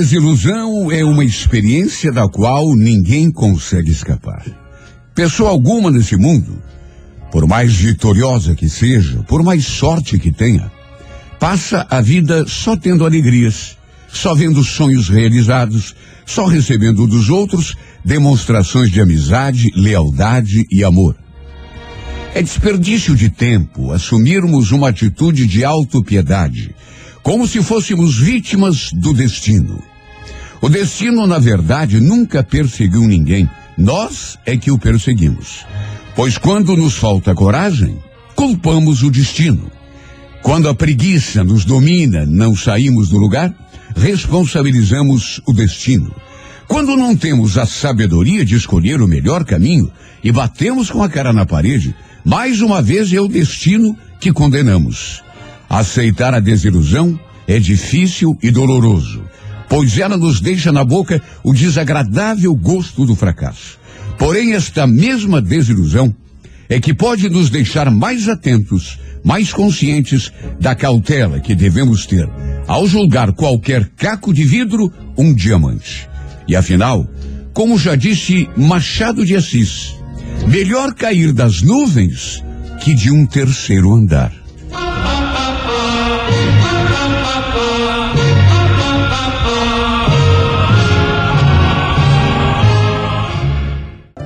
[0.00, 4.42] desilusão é uma experiência da qual ninguém consegue escapar.
[5.14, 6.58] Pessoa alguma nesse mundo,
[7.30, 10.72] por mais vitoriosa que seja, por mais sorte que tenha,
[11.38, 13.76] passa a vida só tendo alegrias,
[14.08, 21.14] só vendo sonhos realizados, só recebendo dos outros demonstrações de amizade, lealdade e amor.
[22.34, 26.74] É desperdício de tempo assumirmos uma atitude de autopiedade,
[27.22, 29.89] como se fôssemos vítimas do destino.
[30.60, 33.48] O destino, na verdade, nunca perseguiu ninguém.
[33.78, 35.64] Nós é que o perseguimos.
[36.14, 37.96] Pois quando nos falta coragem,
[38.34, 39.70] culpamos o destino.
[40.42, 43.54] Quando a preguiça nos domina, não saímos do lugar,
[43.96, 46.14] responsabilizamos o destino.
[46.68, 49.90] Quando não temos a sabedoria de escolher o melhor caminho
[50.22, 55.22] e batemos com a cara na parede, mais uma vez é o destino que condenamos.
[55.68, 59.22] Aceitar a desilusão é difícil e doloroso,
[59.70, 63.78] pois ela nos deixa na boca o desagradável gosto do fracasso.
[64.18, 66.12] Porém, esta mesma desilusão
[66.68, 72.28] é que pode nos deixar mais atentos, mais conscientes da cautela que devemos ter
[72.66, 76.08] ao julgar qualquer caco de vidro um diamante.
[76.48, 77.08] E afinal,
[77.52, 79.94] como já disse Machado de Assis,
[80.48, 82.42] melhor cair das nuvens
[82.82, 84.32] que de um terceiro andar.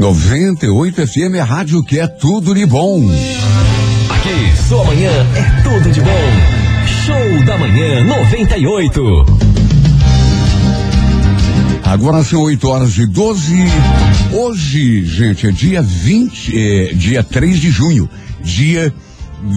[0.05, 3.01] Noventa e oito FM, a rádio que é tudo de bom.
[4.11, 6.11] Aqui, sua manhã é tudo de bom.
[7.07, 9.03] Show da manhã 98.
[11.83, 13.55] Agora são 8 horas e 12.
[14.31, 18.07] Hoje, gente, é dia 20, é, dia 3 de junho,
[18.43, 18.93] dia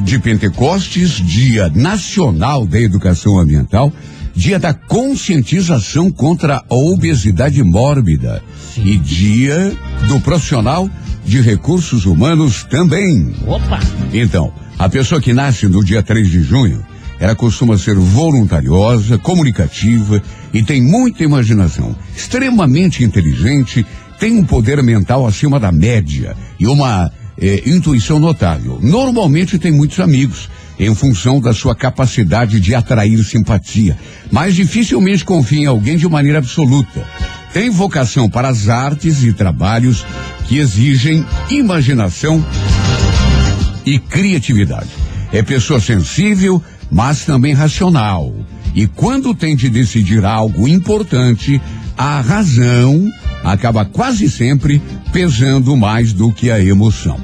[0.06, 3.92] de Pentecostes, dia nacional da educação ambiental,
[4.38, 8.44] dia da conscientização contra a obesidade mórbida
[8.78, 9.76] e dia
[10.08, 10.88] do profissional
[11.26, 13.34] de recursos humanos também.
[13.48, 13.80] Opa!
[14.14, 16.86] Então, a pessoa que nasce no dia 3 de junho,
[17.20, 20.22] ela costuma ser voluntariosa, comunicativa
[20.54, 23.84] e tem muita imaginação, extremamente inteligente,
[24.20, 27.12] tem um poder mental acima da média e uma
[27.42, 28.78] eh, intuição notável.
[28.84, 30.48] Normalmente tem muitos amigos,
[30.80, 33.98] em função da sua capacidade de atrair simpatia,
[34.32, 37.06] mas dificilmente confia em alguém de maneira absoluta.
[37.54, 40.06] Tem vocação para as artes e trabalhos
[40.48, 42.46] que exigem imaginação
[43.86, 44.90] e criatividade.
[45.32, 46.62] É pessoa sensível,
[46.92, 48.34] mas também racional.
[48.76, 51.60] E quando tem de decidir algo importante,
[51.98, 53.10] a razão
[53.44, 57.20] acaba quase sempre pesando mais do que a emoção.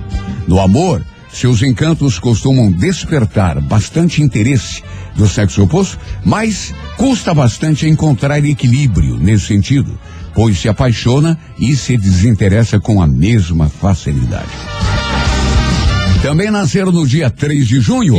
[0.48, 4.84] No amor, seus encantos costumam despertar bastante interesse
[5.16, 10.00] do sexo oposto, mas custa bastante encontrar equilíbrio nesse sentido,
[10.34, 14.50] pois se apaixona e se desinteressa com a mesma facilidade.
[16.22, 18.16] Também nasceram no dia 3 de junho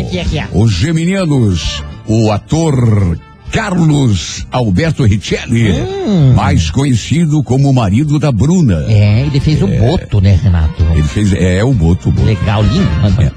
[0.52, 3.19] os geminianos, o ator
[3.54, 5.72] Carlos Alberto Richelli,
[6.34, 8.84] mais conhecido como o marido da Bruna.
[8.88, 10.82] É, ele fez o boto, né, Renato?
[10.91, 12.26] Ele fez, é, o Boto, o Boto.
[12.26, 13.22] Legal, lindo.
[13.22, 13.31] É.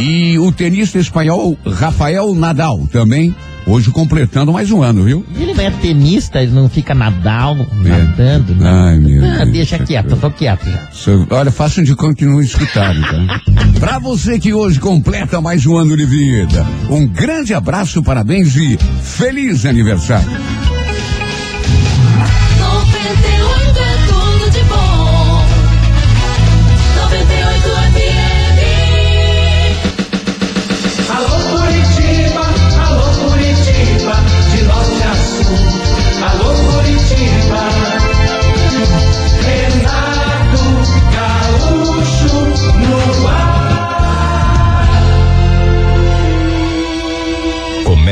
[0.00, 3.34] E o tenista espanhol Rafael Nadal também,
[3.66, 5.24] hoje completando mais um ano, viu?
[5.36, 8.54] Ele é tenista, ele não fica nadal, nadando.
[8.54, 8.68] né?
[8.70, 9.50] Ai, meu Ah, Deus.
[9.52, 10.88] deixa quieto, eu tô quieto já.
[11.30, 13.40] Olha, façam de conta que não escutaram, tá?
[13.78, 18.78] pra você que hoje completa mais um ano de vida, um grande abraço, parabéns e
[19.02, 20.28] feliz aniversário.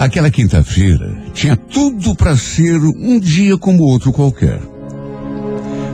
[0.00, 4.60] Aquela quinta-feira tinha tudo para ser um dia como outro qualquer.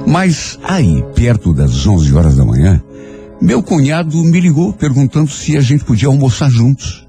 [0.07, 2.83] Mas aí, perto das 11 horas da manhã,
[3.47, 7.07] meu cunhado me ligou perguntando se a gente podia almoçar juntos,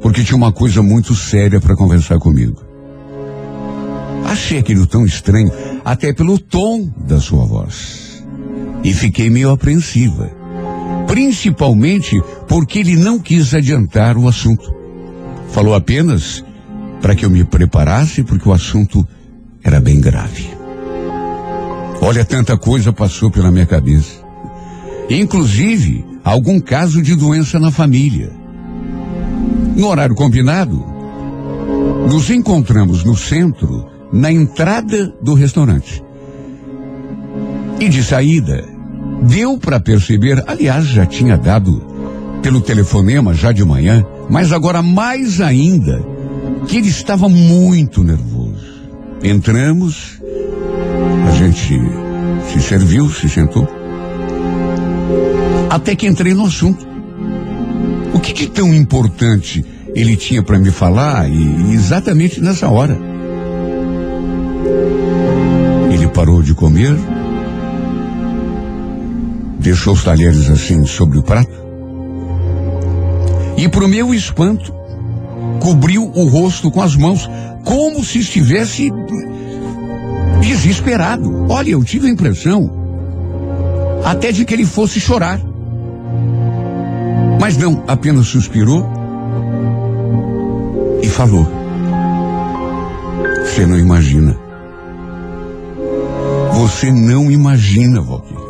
[0.00, 2.64] porque tinha uma coisa muito séria para conversar comigo.
[4.24, 5.52] Achei aquilo tão estranho,
[5.84, 8.24] até pelo tom da sua voz.
[8.82, 10.30] E fiquei meio apreensiva.
[11.06, 14.74] Principalmente porque ele não quis adiantar o assunto.
[15.50, 16.42] Falou apenas
[17.02, 19.06] para que eu me preparasse, porque o assunto
[19.62, 20.48] era bem grave.
[22.00, 24.23] Olha, tanta coisa passou pela minha cabeça.
[25.08, 28.30] Inclusive, algum caso de doença na família.
[29.76, 30.84] No horário combinado,
[32.08, 36.02] nos encontramos no centro, na entrada do restaurante.
[37.80, 38.64] E de saída,
[39.22, 41.84] deu para perceber, aliás, já tinha dado
[42.42, 46.04] pelo telefonema já de manhã, mas agora mais ainda,
[46.66, 48.64] que ele estava muito nervoso.
[49.22, 50.20] Entramos,
[51.28, 51.80] a gente
[52.52, 53.83] se serviu, se sentou.
[55.70, 56.86] Até que entrei no assunto.
[58.12, 59.64] O que de tão importante
[59.94, 62.96] ele tinha para me falar e exatamente nessa hora?
[65.92, 66.96] Ele parou de comer,
[69.58, 71.64] deixou os talheres assim sobre o prato
[73.56, 74.72] e, para o meu espanto,
[75.60, 77.28] cobriu o rosto com as mãos,
[77.64, 78.90] como se estivesse
[80.40, 81.46] desesperado.
[81.48, 82.83] Olha, eu tive a impressão
[84.04, 85.40] até de que ele fosse chorar.
[87.40, 88.86] Mas não, apenas suspirou
[91.02, 91.46] e falou.
[93.44, 94.36] Você não imagina.
[96.54, 98.42] Você não imagina, Valquíria.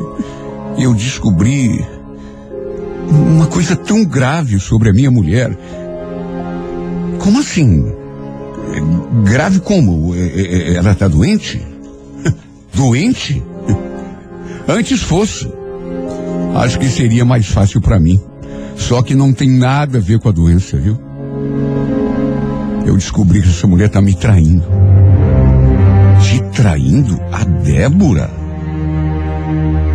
[0.79, 1.85] Eu descobri
[3.09, 5.57] uma coisa tão grave sobre a minha mulher.
[7.19, 7.93] Como assim?
[9.25, 10.15] Grave como?
[10.15, 11.65] É, é, é, Ela está doente?
[12.75, 13.43] Doente?
[14.69, 15.53] Antes fosse.
[16.55, 18.21] Acho que seria mais fácil para mim.
[18.77, 20.99] Só que não tem nada a ver com a doença, viu?
[22.87, 24.65] Eu descobri que essa mulher tá me traindo.
[26.23, 27.19] Te traindo?
[27.33, 28.31] A Débora?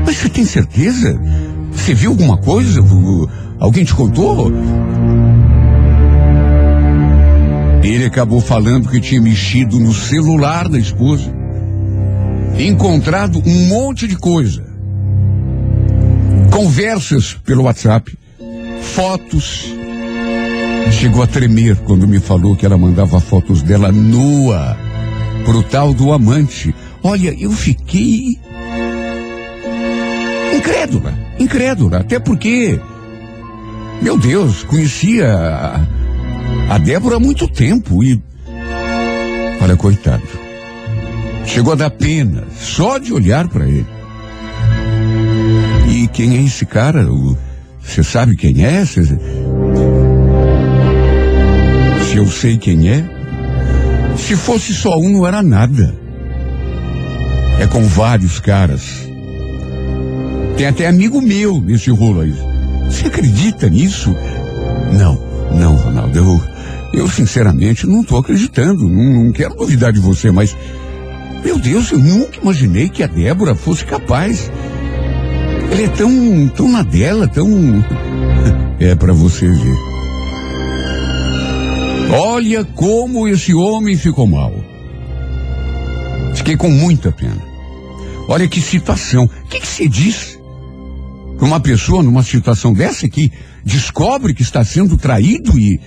[0.06, 1.20] Mas você tem certeza?
[1.72, 2.82] Você viu alguma coisa?
[3.60, 4.52] Alguém te contou?
[7.84, 11.34] Ele acabou falando que tinha mexido no celular da esposa,
[12.60, 14.64] encontrado um monte de coisa.
[16.52, 18.18] Conversas pelo WhatsApp,
[18.82, 19.74] fotos.
[20.92, 24.78] Chegou a tremer quando me falou que ela mandava fotos dela nua
[25.46, 26.74] pro tal do amante.
[27.02, 28.38] Olha, eu fiquei
[30.56, 32.80] incrédula, incrédula, até porque,
[34.02, 35.86] meu Deus, conhecia a,
[36.76, 38.22] a Débora há muito tempo e,
[39.62, 40.49] olha, coitado,
[41.50, 43.88] chegou a dar pena só de olhar para ele.
[45.90, 47.06] E quem é esse cara?
[47.82, 48.86] Você sabe quem é?
[48.86, 49.04] Cê...
[52.06, 53.04] Se eu sei quem é,
[54.16, 55.96] se fosse só um não era nada.
[57.60, 59.08] É com vários caras.
[60.56, 62.34] Tem até amigo meu nesse rolo aí.
[62.86, 64.16] Você acredita nisso?
[64.94, 65.20] Não,
[65.54, 66.18] não, Ronaldo.
[66.18, 66.42] Eu,
[66.94, 68.88] eu sinceramente não estou acreditando.
[68.88, 70.56] Não, não quero duvidar de você, mas.
[71.44, 74.52] Meu Deus, eu nunca imaginei que a Débora fosse capaz.
[75.72, 77.48] Ela é tão, tão na dela, tão.
[78.82, 79.76] É para você ver.
[82.12, 84.54] Olha como esse homem ficou mal.
[86.34, 87.38] Fiquei com muita pena.
[88.30, 89.26] Olha que situação.
[89.26, 90.40] O que, que se diz?
[91.42, 93.32] Uma pessoa numa situação dessa que
[93.66, 95.80] descobre que está sendo traído e,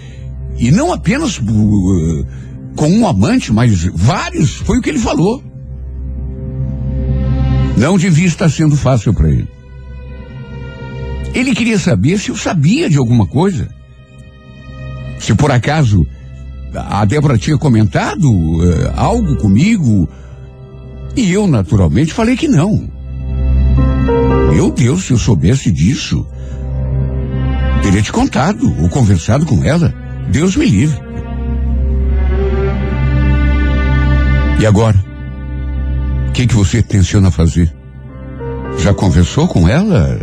[0.58, 2.26] e não apenas uh,
[2.76, 5.42] com um amante, mas vários, foi o que ele falou.
[7.76, 9.48] Não devia estar sendo fácil para ele.
[11.34, 13.68] Ele queria saber se eu sabia de alguma coisa.
[15.18, 16.06] Se por acaso
[16.74, 20.08] a Débora tinha comentado uh, algo comigo.
[21.16, 22.88] E eu, naturalmente, falei que não.
[24.52, 26.26] Meu Deus, se eu soubesse disso,
[27.82, 29.94] teria te contado ou conversado com ela.
[30.30, 31.11] Deus me livre.
[34.62, 34.96] E agora?
[36.28, 37.74] O que, que você tenciona fazer?
[38.78, 40.20] Já conversou com ela?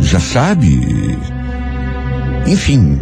[0.00, 0.80] Já sabe?
[2.44, 2.98] Enfim.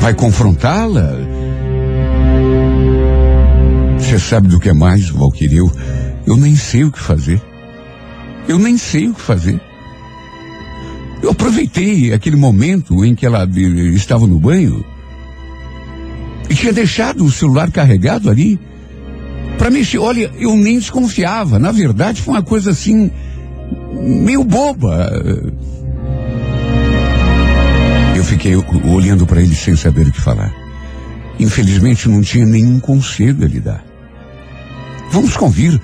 [0.00, 1.14] Vai confrontá-la?
[3.98, 5.60] Você sabe do que é mais, Valquíria?
[5.60, 5.72] Eu,
[6.26, 7.40] eu nem sei o que fazer.
[8.46, 9.58] Eu nem sei o que fazer.
[11.22, 13.48] Eu aproveitei aquele momento em que ela
[13.94, 14.84] estava no banho
[16.48, 18.58] tinha deixado o celular carregado ali
[19.58, 19.98] para mexer.
[19.98, 21.58] Olha, eu nem desconfiava.
[21.58, 23.10] Na verdade, foi uma coisa assim,
[23.92, 25.10] meio boba.
[28.16, 30.52] Eu fiquei olhando para ele sem saber o que falar.
[31.38, 33.84] Infelizmente, não tinha nenhum conselho a lhe dar.
[35.10, 35.80] Vamos convir.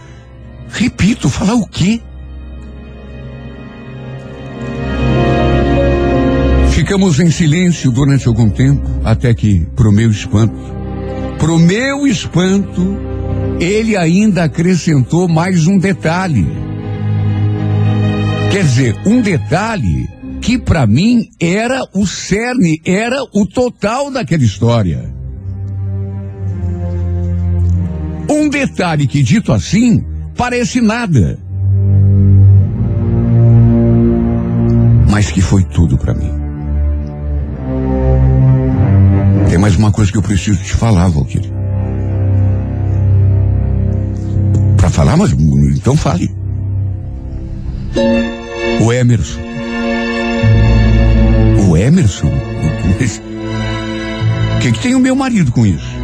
[0.68, 2.00] Repito, falar o quê?
[6.90, 10.56] Ficamos em silêncio durante algum tempo, até que, pro meu espanto,
[11.38, 12.99] pro meu espanto,
[13.61, 16.44] ele ainda acrescentou mais um detalhe.
[18.50, 20.09] Quer dizer, um detalhe
[20.40, 25.14] que para mim era o cerne, era o total daquela história.
[28.28, 30.04] Um detalhe que, dito assim,
[30.37, 31.38] parece nada.
[35.09, 36.39] Mas que foi tudo para mim.
[39.50, 41.52] Tem mais uma coisa que eu preciso te falar, Valkyrie.
[44.76, 46.30] Pra falar, mas então fale.
[48.80, 49.40] O Emerson.
[51.69, 52.28] O Emerson?
[54.54, 55.99] O que, que tem o meu marido com isso?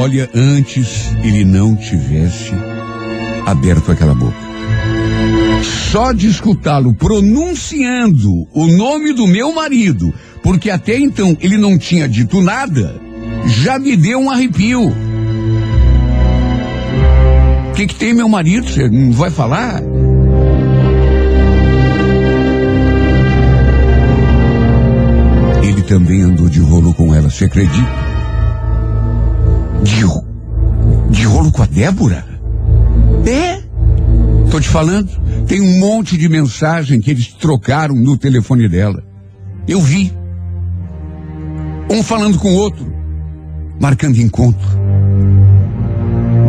[0.00, 2.54] Olha, antes ele não tivesse
[3.44, 4.51] aberto aquela boca.
[5.62, 12.08] Só de escutá-lo pronunciando o nome do meu marido, porque até então ele não tinha
[12.08, 13.00] dito nada,
[13.46, 14.92] já me deu um arrepio.
[17.70, 18.68] O que, que tem meu marido?
[18.68, 19.82] Você não vai falar?
[25.62, 28.02] Ele também andou de rolo com ela, você acredita?
[29.82, 30.04] De,
[31.10, 32.24] de rolo com a Débora?
[33.26, 33.60] É?
[34.50, 35.08] Tô te falando,
[35.46, 39.02] tem um monte de mensagem que eles trocaram no telefone dela.
[39.66, 40.12] Eu vi.
[41.90, 42.92] Um falando com o outro,
[43.80, 44.66] marcando encontro.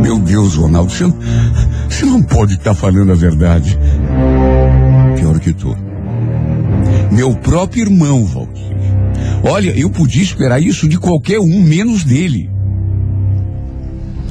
[0.01, 1.17] Meu Deus, Ronaldo, você não,
[1.89, 3.77] você não pode estar falando a verdade.
[5.17, 5.75] Pior que tô.
[7.11, 8.73] Meu próprio irmão, Valkyrie.
[9.43, 12.49] Olha, eu podia esperar isso de qualquer um, menos dele.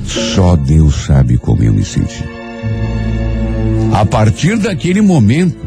[0.04, 2.31] Só Deus sabe como eu me senti.
[3.92, 5.58] A partir daquele momento,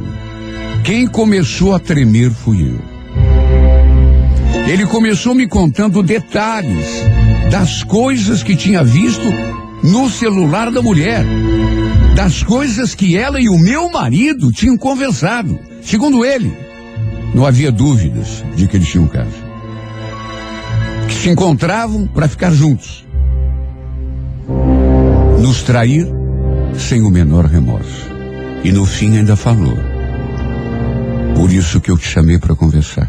[0.84, 2.96] quem começou a tremer fui eu.
[4.68, 6.88] Ele começou me contando detalhes
[7.52, 9.24] das coisas que tinha visto
[9.84, 11.24] no celular da mulher,
[12.16, 15.60] das coisas que ela e o meu marido tinham conversado.
[15.84, 16.52] Segundo ele,
[17.36, 19.46] não havia dúvidas de que eles tinham um caso.
[21.08, 23.06] Que se encontravam para ficar juntos.
[25.40, 26.08] Nos trair
[26.78, 28.05] sem o menor remorso.
[28.66, 29.78] E no fim ainda falou.
[31.36, 33.08] Por isso que eu te chamei para conversar.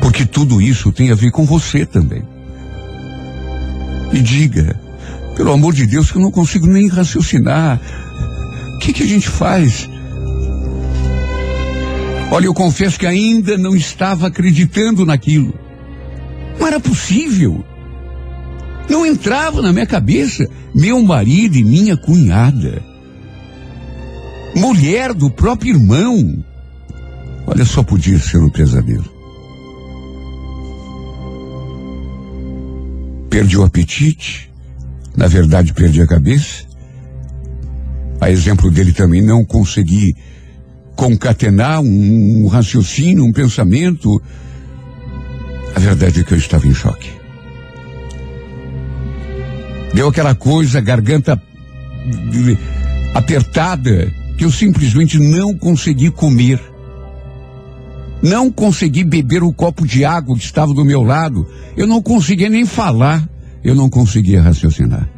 [0.00, 2.24] Porque tudo isso tem a ver com você também.
[4.12, 4.74] E diga,
[5.36, 7.80] pelo amor de Deus, que eu não consigo nem raciocinar.
[8.74, 9.88] O que, que a gente faz?
[12.32, 15.54] Olha, eu confesso que ainda não estava acreditando naquilo.
[16.58, 17.64] Não era possível.
[18.90, 22.90] Não entrava na minha cabeça meu marido e minha cunhada.
[24.54, 26.44] Mulher do próprio irmão.
[27.46, 29.10] Olha, só podia ser um pesadelo.
[33.30, 34.50] Perdi o apetite.
[35.16, 36.64] Na verdade, perdi a cabeça.
[38.20, 40.14] A exemplo dele também, não consegui
[40.94, 44.22] concatenar um, um raciocínio, um pensamento.
[45.74, 47.10] A verdade é que eu estava em choque.
[49.94, 51.40] Deu aquela coisa, garganta
[53.14, 54.12] apertada,
[54.42, 56.60] que eu simplesmente não consegui comer.
[58.20, 61.46] Não consegui beber o copo de água que estava do meu lado.
[61.76, 63.24] Eu não conseguia nem falar.
[63.62, 65.08] Eu não conseguia raciocinar.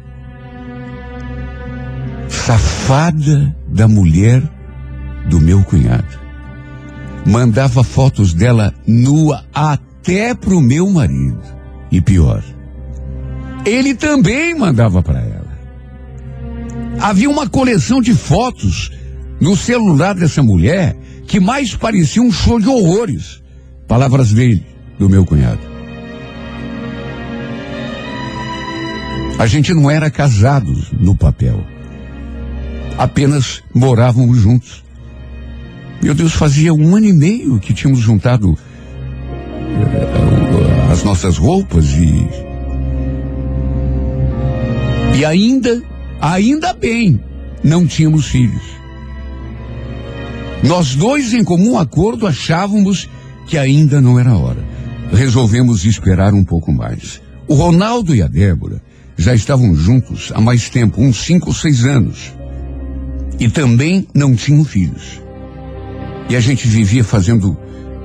[2.29, 4.43] Safada da mulher
[5.27, 6.19] do meu cunhado.
[7.25, 11.41] Mandava fotos dela nua até pro meu marido.
[11.91, 12.43] E pior,
[13.65, 15.57] ele também mandava para ela.
[16.99, 18.91] Havia uma coleção de fotos
[19.39, 20.95] no celular dessa mulher
[21.27, 23.41] que mais parecia um show de horrores.
[23.87, 24.65] Palavras dele,
[24.97, 25.59] do meu cunhado.
[29.37, 31.63] A gente não era casados no papel.
[32.97, 34.83] Apenas morávamos juntos.
[36.01, 38.57] Meu Deus, fazia um ano e meio que tínhamos juntado
[39.59, 42.27] eh, as nossas roupas e.
[45.17, 45.81] E ainda,
[46.21, 47.19] ainda bem,
[47.63, 48.63] não tínhamos filhos.
[50.65, 53.07] Nós dois, em comum acordo, achávamos
[53.45, 54.65] que ainda não era hora.
[55.11, 57.21] Resolvemos esperar um pouco mais.
[57.47, 58.81] O Ronaldo e a Débora
[59.15, 62.33] já estavam juntos há mais tempo, uns cinco ou seis anos.
[63.39, 65.21] E também não tinham filhos.
[66.29, 67.55] E a gente vivia fazendo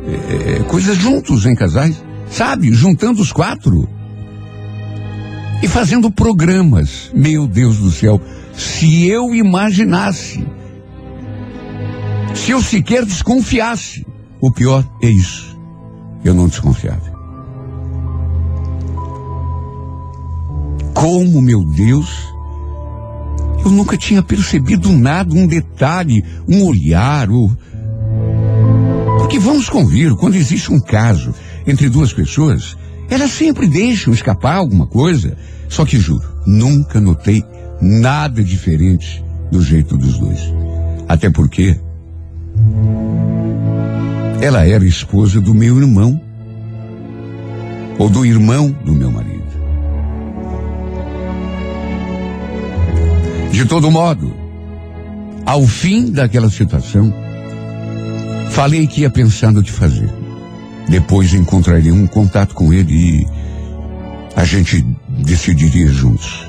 [0.06, 1.96] eh, coisas juntos em casais,
[2.30, 2.70] sabe?
[2.74, 3.88] Juntando os quatro.
[5.62, 7.10] E fazendo programas.
[7.14, 8.20] Meu Deus do céu,
[8.54, 10.44] se eu imaginasse,
[12.34, 14.06] se eu sequer desconfiasse,
[14.40, 15.58] o pior é isso.
[16.24, 17.10] Eu não desconfiava.
[20.94, 22.08] Como, meu Deus,
[23.64, 27.50] eu nunca tinha percebido nada, um detalhe, um olhar, ou...
[29.18, 31.34] Porque vamos convir, quando existe um caso
[31.66, 32.76] entre duas pessoas,
[33.08, 35.36] elas sempre deixam escapar alguma coisa.
[35.68, 37.44] Só que juro, nunca notei
[37.80, 40.40] nada diferente do jeito dos dois.
[41.08, 41.78] Até porque
[44.40, 46.20] ela era esposa do meu irmão,
[47.98, 49.44] ou do irmão do meu marido.
[53.52, 54.34] De todo modo,
[55.44, 57.12] ao fim daquela situação,
[58.50, 60.10] falei que ia pensando o que fazer.
[60.88, 63.26] Depois encontraria um contato com ele e
[64.34, 66.46] a gente decidiria juntos.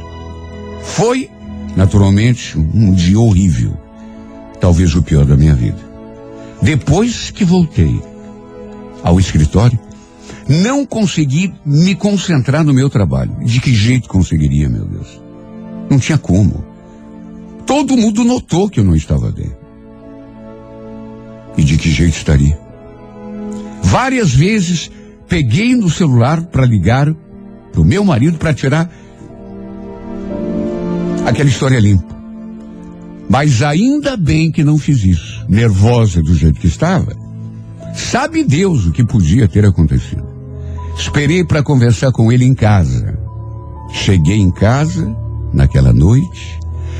[0.81, 1.29] Foi,
[1.75, 3.77] naturalmente, um dia horrível.
[4.59, 5.90] Talvez o pior da minha vida.
[6.61, 8.01] Depois que voltei
[9.03, 9.79] ao escritório,
[10.47, 13.31] não consegui me concentrar no meu trabalho.
[13.43, 15.21] De que jeito conseguiria, meu Deus?
[15.89, 16.63] Não tinha como.
[17.65, 19.51] Todo mundo notou que eu não estava bem.
[21.57, 22.59] E de que jeito estaria?
[23.81, 24.91] Várias vezes
[25.27, 27.13] peguei no celular para ligar
[27.71, 28.89] para o meu marido para tirar
[31.25, 32.20] aquela história limpa.
[33.31, 35.45] Mas ainda bem que não fiz isso.
[35.47, 37.15] Nervosa do jeito que estava.
[37.95, 40.27] Sabe Deus o que podia ter acontecido.
[40.97, 43.17] Esperei para conversar com ele em casa.
[43.93, 45.15] Cheguei em casa
[45.53, 46.59] naquela noite,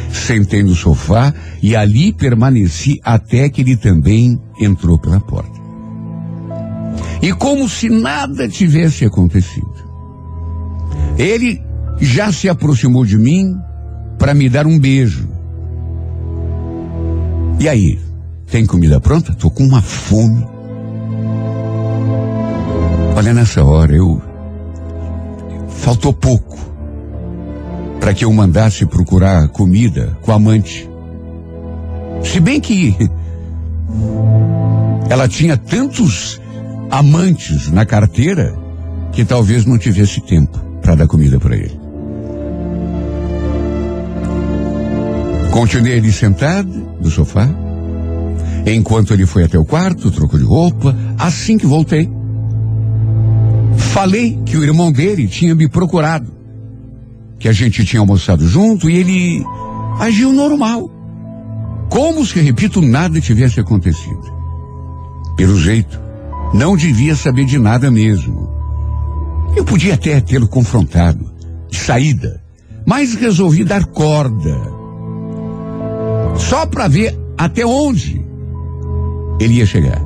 [0.10, 5.60] sentei no sofá e ali permaneci até que ele também entrou pela porta.
[7.22, 9.70] E como se nada tivesse acontecido.
[11.18, 11.62] Ele
[12.00, 13.54] já se aproximou de mim
[14.18, 15.41] para me dar um beijo.
[17.62, 18.00] E aí,
[18.50, 19.36] tem comida pronta?
[19.36, 20.48] Tô com uma fome.
[23.16, 24.20] Olha, nessa hora eu.
[25.70, 26.58] Faltou pouco
[28.00, 30.90] para que eu mandasse procurar comida com a amante.
[32.24, 32.98] Se bem que
[35.08, 36.42] ela tinha tantos
[36.90, 38.56] amantes na carteira
[39.12, 41.80] que talvez não tivesse tempo para dar comida para ele.
[45.52, 47.50] Continuei ali sentado no sofá,
[48.66, 50.96] enquanto ele foi até o quarto, trocou de roupa.
[51.18, 52.10] Assim que voltei,
[53.76, 56.32] falei que o irmão dele tinha me procurado,
[57.40, 59.46] que a gente tinha almoçado junto e ele
[60.00, 60.90] agiu normal,
[61.90, 64.42] como se, repito, nada tivesse acontecido.
[65.36, 66.00] Pelo jeito,
[66.54, 68.50] não devia saber de nada mesmo.
[69.56, 71.34] Eu podia até tê-lo confrontado,
[71.70, 72.42] de saída,
[72.86, 74.81] mas resolvi dar corda
[76.38, 78.24] só para ver até onde
[79.40, 80.02] ele ia chegar.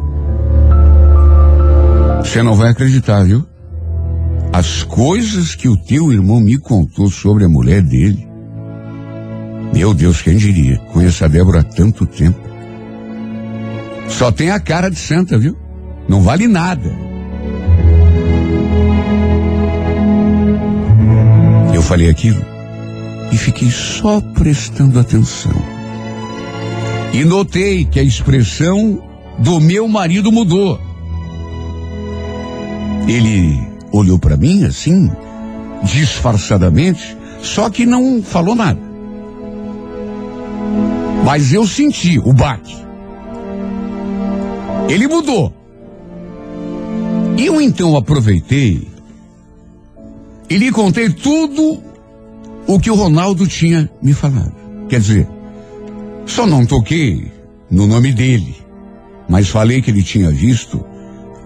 [2.19, 3.45] Você não vai acreditar, viu?
[4.51, 8.27] As coisas que o teu irmão me contou sobre a mulher dele.
[9.73, 10.77] Meu Deus, quem diria?
[10.93, 12.39] Conheço a Débora há tanto tempo.
[14.07, 15.57] Só tem a cara de santa, viu?
[16.07, 16.89] Não vale nada.
[21.73, 22.41] Eu falei aquilo
[23.31, 25.74] e fiquei só prestando atenção.
[27.15, 29.01] E notei que a expressão
[29.39, 30.78] do meu marido mudou.
[33.08, 33.58] Ele
[33.89, 35.10] olhou para mim assim,
[35.82, 38.82] disfarçadamente, só que não falou nada.
[41.23, 42.75] Mas eu senti o baque.
[44.89, 45.54] Ele mudou.
[47.38, 48.89] Eu então aproveitei
[50.49, 51.82] e lhe contei tudo
[52.67, 54.54] o que o Ronaldo tinha me falado.
[54.89, 55.35] Quer dizer,
[56.25, 57.31] só não toquei
[57.69, 58.55] no nome dele,
[59.29, 60.83] mas falei que ele tinha visto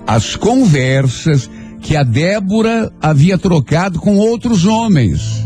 [0.06, 1.50] as conversas
[1.82, 5.46] que a Débora havia trocado com outros homens.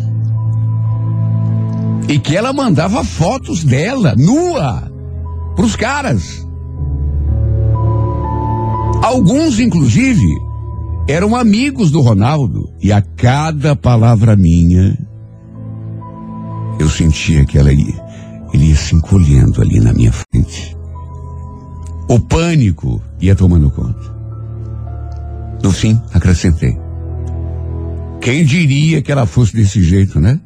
[2.08, 4.92] E que ela mandava fotos dela, nua,
[5.56, 6.46] para os caras.
[9.02, 10.26] Alguns, inclusive,
[11.08, 12.70] eram amigos do Ronaldo.
[12.82, 14.98] E a cada palavra minha,
[16.80, 18.03] eu sentia que ela ia,
[18.54, 20.78] ele ia se encolhendo ali na minha frente.
[22.08, 24.14] O pânico ia tomando conta.
[25.64, 26.78] No fim, acrescentei.
[28.22, 30.40] Quem diria que ela fosse desse jeito, né?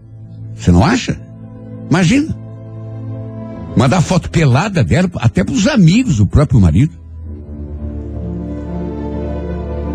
[0.55, 1.19] Você não acha?
[1.89, 2.35] Imagina.
[3.75, 6.95] Mandar foto pelada dela até para os amigos do próprio marido.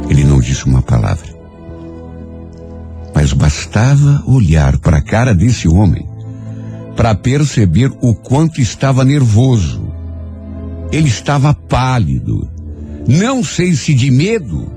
[0.08, 1.32] Ele não disse uma palavra.
[3.14, 6.11] Mas bastava olhar para a cara desse homem
[6.96, 9.92] para perceber o quanto estava nervoso.
[10.90, 12.48] Ele estava pálido.
[13.08, 14.70] Não sei se de medo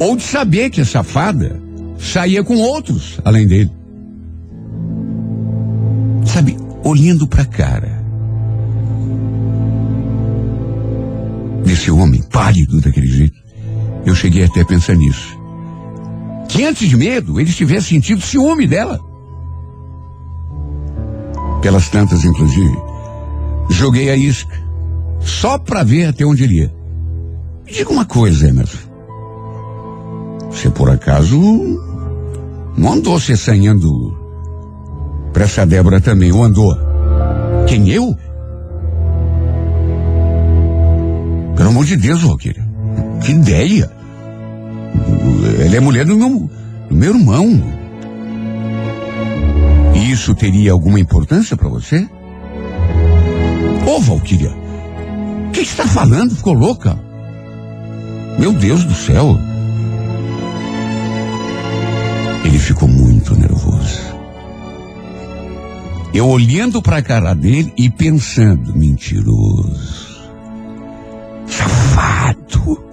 [0.00, 1.60] ou de saber que a safada
[1.98, 3.70] saía com outros além dele.
[6.24, 8.00] Sabe, olhando para a cara
[11.64, 13.38] desse homem pálido daquele jeito,
[14.04, 15.38] eu cheguei até a pensar nisso.
[16.48, 18.98] Que antes de medo, ele tivesse sentido ciúme dela.
[21.62, 22.76] Pelas tantas, inclusive,
[23.70, 24.54] joguei a isca,
[25.20, 26.74] só para ver até onde ele ia.
[27.66, 28.78] Me diga uma coisa, Emerson.
[30.50, 31.38] Você por acaso
[32.76, 34.18] não andou se assanhando
[35.32, 36.76] pra essa Débora também, ou andou?
[37.66, 38.16] Quem eu?
[41.56, 42.66] Pelo amor de Deus, Roqueira.
[43.22, 43.90] Que ideia!
[45.64, 46.50] Ela é mulher do meu,
[46.88, 47.79] do meu irmão.
[49.94, 52.08] E isso teria alguma importância para você?
[53.86, 54.52] Ô, Valquíria,
[55.48, 56.34] o que está falando?
[56.34, 56.98] Ficou louca?
[58.38, 59.38] Meu Deus do céu.
[62.44, 64.10] Ele ficou muito nervoso.
[66.12, 70.30] Eu olhando para a cara dele e pensando, mentiroso,
[71.46, 72.84] safado,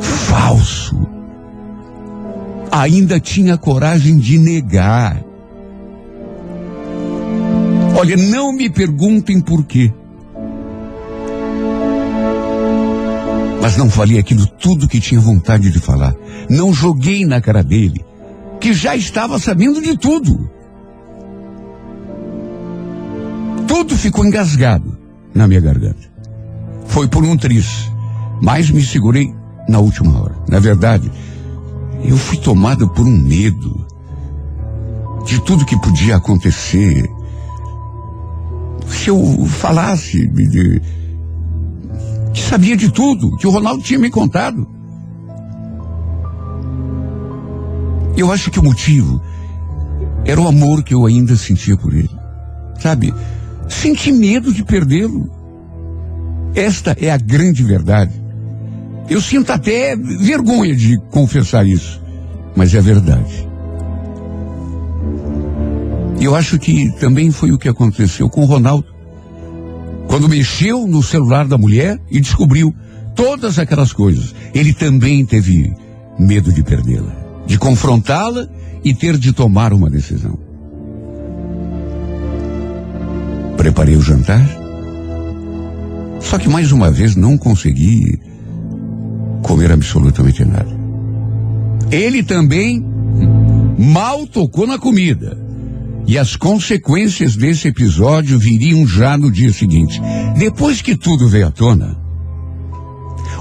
[0.00, 0.87] falso.
[2.70, 5.22] Ainda tinha coragem de negar.
[7.96, 9.92] Olha, não me perguntem por quê.
[13.60, 16.14] Mas não falei aquilo tudo que tinha vontade de falar.
[16.48, 18.04] Não joguei na cara dele,
[18.60, 20.48] que já estava sabendo de tudo.
[23.66, 24.96] Tudo ficou engasgado
[25.34, 26.08] na minha garganta.
[26.86, 27.90] Foi por um triz,
[28.40, 29.34] mas me segurei
[29.68, 30.36] na última hora.
[30.48, 31.10] Na verdade,
[32.02, 33.86] eu fui tomado por um medo
[35.26, 37.08] de tudo que podia acontecer.
[38.86, 40.80] Se eu falasse de,
[42.32, 44.66] que sabia de tudo, que o Ronaldo tinha me contado.
[48.16, 49.20] Eu acho que o motivo
[50.24, 52.10] era o amor que eu ainda sentia por ele.
[52.80, 53.14] Sabe?
[53.68, 55.30] Senti medo de perdê-lo.
[56.54, 58.27] Esta é a grande verdade.
[59.08, 62.00] Eu sinto até vergonha de confessar isso,
[62.54, 63.48] mas é verdade.
[66.20, 68.86] Eu acho que também foi o que aconteceu com o Ronaldo.
[70.08, 72.74] Quando mexeu no celular da mulher e descobriu
[73.14, 75.72] todas aquelas coisas, ele também teve
[76.18, 77.14] medo de perdê-la,
[77.46, 78.46] de confrontá-la
[78.84, 80.38] e ter de tomar uma decisão.
[83.56, 84.46] Preparei o jantar.
[86.20, 88.18] Só que mais uma vez não consegui
[89.42, 90.78] comer absolutamente nada.
[91.90, 92.84] Ele também
[93.78, 95.38] mal tocou na comida.
[96.06, 100.00] E as consequências desse episódio viriam já no dia seguinte.
[100.38, 101.98] Depois que tudo veio à tona,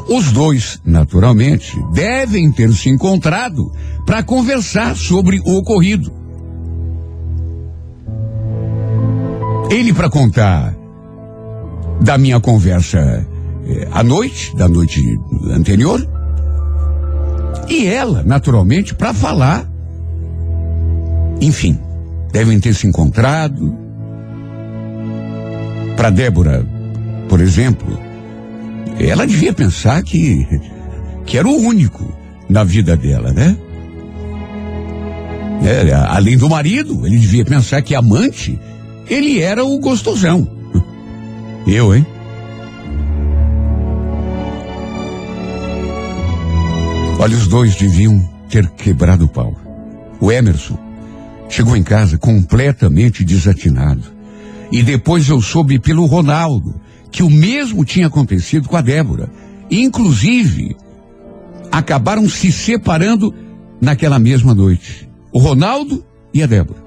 [0.10, 3.72] os dois, naturalmente, devem ter se encontrado
[4.06, 6.12] para conversar sobre o ocorrido.
[9.70, 10.76] Ele para contar
[12.02, 13.28] da minha conversa
[13.92, 15.02] à noite, da noite
[15.52, 16.06] anterior,
[17.70, 19.70] e ela, naturalmente, para falar.
[21.42, 21.80] Enfim,
[22.32, 23.76] devem ter se encontrado.
[25.96, 26.66] Para Débora,
[27.28, 28.00] por exemplo,
[29.00, 30.46] ela devia pensar que
[31.26, 32.10] que era o único
[32.50, 33.58] na vida dela, né?
[35.62, 38.58] É, além do marido, ele devia pensar que amante,
[39.10, 40.48] ele era o gostosão.
[41.66, 42.06] Eu, hein?
[47.20, 49.56] Olha, os dois deviam ter quebrado o pau.
[50.20, 50.78] O Emerson
[51.50, 54.04] chegou em casa completamente desatinado.
[54.72, 56.80] E depois eu soube pelo Ronaldo
[57.12, 59.30] que o mesmo tinha acontecido com a Débora.
[59.72, 60.76] Inclusive,
[61.72, 63.34] acabaram se separando
[63.82, 65.10] naquela mesma noite.
[65.32, 66.86] O Ronaldo e a Débora.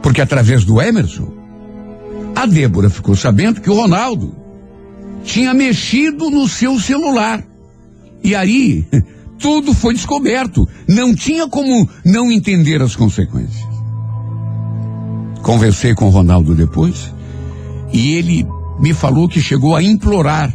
[0.00, 1.32] Porque através do Emerson,
[2.36, 4.32] a Débora ficou sabendo que o Ronaldo
[5.24, 7.42] tinha mexido no seu celular.
[8.26, 8.84] E aí,
[9.38, 10.68] tudo foi descoberto.
[10.88, 13.64] Não tinha como não entender as consequências.
[15.42, 17.14] Conversei com o Ronaldo depois
[17.92, 18.44] e ele
[18.80, 20.52] me falou que chegou a implorar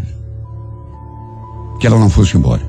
[1.80, 2.62] que ela não fosse embora.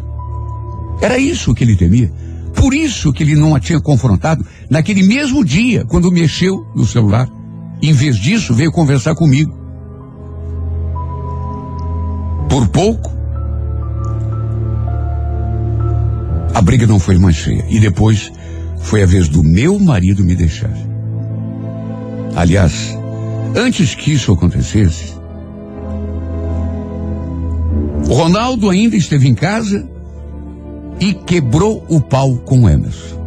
[1.01, 2.13] Era isso que ele temia.
[2.55, 7.29] Por isso que ele não a tinha confrontado naquele mesmo dia, quando mexeu no celular.
[7.83, 9.53] Em vez disso, veio conversar comigo.
[12.49, 13.22] Por pouco,
[16.55, 17.65] a briga não foi mais feia.
[17.69, 18.33] E depois
[18.79, 20.73] foi a vez do meu marido me deixar.
[22.35, 22.97] Aliás,
[23.57, 25.15] antes que isso acontecesse,
[28.09, 29.89] o Ronaldo ainda esteve em casa
[31.01, 33.21] e quebrou o pau com o Emerson.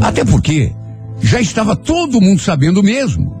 [0.00, 0.72] Até porque
[1.20, 3.40] já estava todo mundo sabendo mesmo.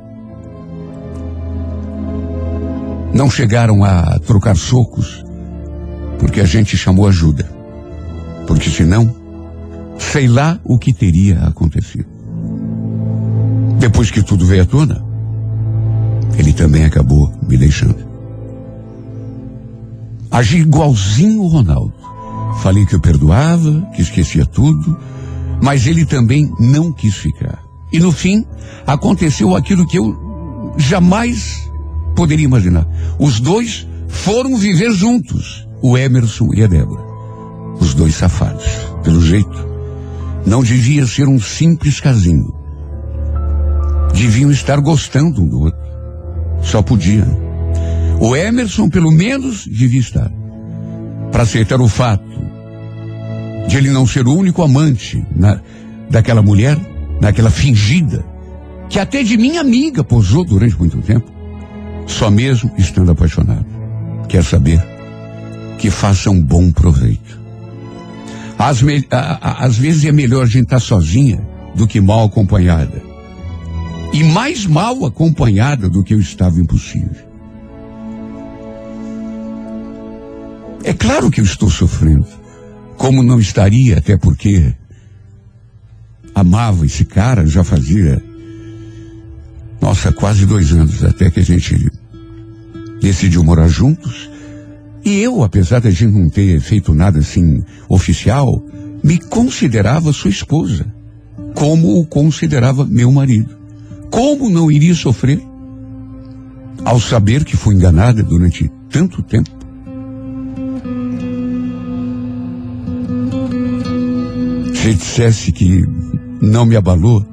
[3.12, 5.24] Não chegaram a trocar socos
[6.22, 7.44] porque a gente chamou ajuda.
[8.46, 9.12] Porque senão,
[9.98, 12.06] sei lá o que teria acontecido.
[13.80, 15.04] Depois que tudo veio à tona,
[16.38, 17.98] ele também acabou me deixando.
[20.30, 21.94] Agi igualzinho o Ronaldo.
[22.62, 24.96] Falei que eu perdoava, que esquecia tudo,
[25.60, 27.60] mas ele também não quis ficar.
[27.92, 28.46] E no fim,
[28.86, 31.68] aconteceu aquilo que eu jamais
[32.14, 32.86] poderia imaginar.
[33.18, 37.02] Os dois foram viver juntos, o Emerson e a Débora.
[37.80, 38.64] Os dois safados.
[39.02, 39.66] Pelo jeito,
[40.46, 42.54] não devia ser um simples casinho.
[44.14, 45.80] Deviam estar gostando um do outro.
[46.62, 47.26] Só podia.
[48.20, 50.30] O Emerson, pelo menos, devia estar.
[51.32, 52.30] Para aceitar o fato
[53.68, 55.60] de ele não ser o único amante na,
[56.10, 56.78] daquela mulher,
[57.20, 58.24] naquela fingida,
[58.88, 61.30] que até de minha amiga posou durante muito tempo,
[62.06, 63.64] só mesmo estando apaixonado.
[64.28, 64.91] Quer saber?
[65.82, 67.40] Que faça um bom proveito.
[68.56, 73.02] Às, me, às vezes é melhor a gente estar sozinha do que mal acompanhada.
[74.12, 77.26] E mais mal acompanhada do que eu estava impossível.
[80.84, 82.28] É claro que eu estou sofrendo.
[82.96, 84.72] Como não estaria, até porque
[86.32, 88.22] amava esse cara, já fazia,
[89.80, 91.90] nossa, quase dois anos, até que a gente
[93.00, 94.30] decidiu morar juntos.
[95.04, 98.62] E eu, apesar de a gente não ter feito nada assim oficial,
[99.02, 100.86] me considerava sua esposa,
[101.54, 103.56] como o considerava meu marido.
[104.10, 105.42] Como não iria sofrer
[106.84, 109.50] ao saber que fui enganada durante tanto tempo?
[114.74, 115.84] Se dissesse que
[116.40, 117.24] não me abalou,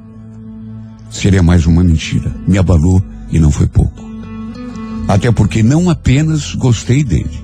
[1.10, 2.34] seria mais uma mentira.
[2.46, 4.00] Me abalou e não foi pouco.
[5.08, 7.39] Até porque não apenas gostei dele.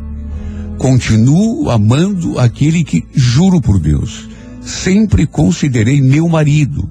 [0.78, 4.28] Continuo amando aquele que, juro por Deus,
[4.60, 6.90] sempre considerei meu marido.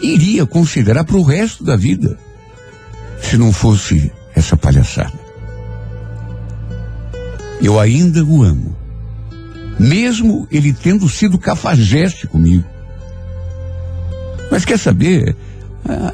[0.00, 2.18] Iria considerar para o resto da vida,
[3.20, 5.18] se não fosse essa palhaçada.
[7.60, 8.76] Eu ainda o amo
[9.78, 12.64] mesmo ele tendo sido cafajeste comigo.
[14.50, 15.36] Mas quer saber?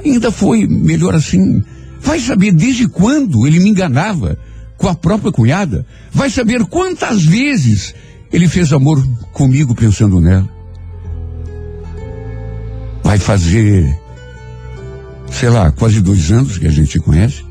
[0.05, 1.63] Ainda foi melhor assim.
[2.01, 4.39] Vai saber desde quando ele me enganava
[4.83, 5.87] com a própria cunhada?
[6.11, 7.95] Vai saber quantas vezes
[8.33, 9.01] ele fez amor
[9.33, 10.49] comigo pensando nela?
[13.05, 13.97] Vai fazer,
[15.31, 17.45] sei lá, quase dois anos que a gente conhece.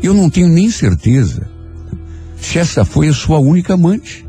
[0.00, 1.50] Eu não tenho nem certeza
[2.40, 4.24] se essa foi a sua única amante.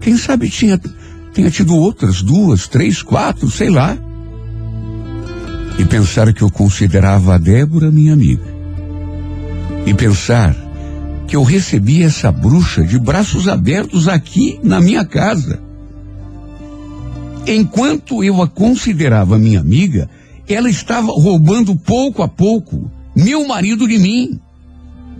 [0.00, 0.80] Quem sabe tinha,
[1.32, 3.96] tenha tido outras, duas, três, quatro, sei lá.
[5.78, 8.52] E pensar que eu considerava a Débora minha amiga.
[9.86, 10.61] E pensar
[11.32, 15.62] que eu recebi essa bruxa de braços abertos aqui na minha casa.
[17.46, 20.10] Enquanto eu a considerava minha amiga,
[20.46, 24.38] ela estava roubando pouco a pouco meu marido de mim.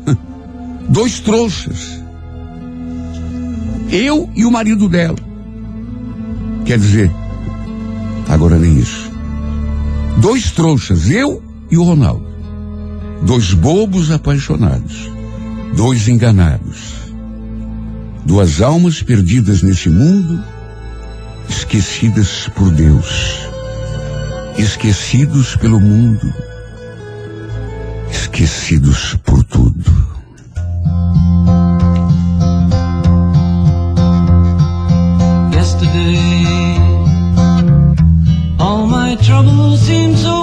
[0.87, 2.03] Dois trouxas
[3.91, 5.17] eu e o marido dela.
[6.67, 7.11] Quer dizer,
[8.29, 9.11] agora nem isso.
[10.19, 12.27] Dois trouxas, eu e o Ronaldo.
[13.23, 15.22] Dois bobos apaixonados.
[15.75, 17.13] Dois enganados.
[18.25, 20.43] Duas almas perdidas nesse mundo,
[21.49, 23.49] esquecidas por Deus.
[24.57, 26.33] Esquecidos pelo mundo.
[28.11, 30.13] Esquecidos por tudo.
[35.63, 36.77] yesterday.
[38.59, 40.42] All my troubles so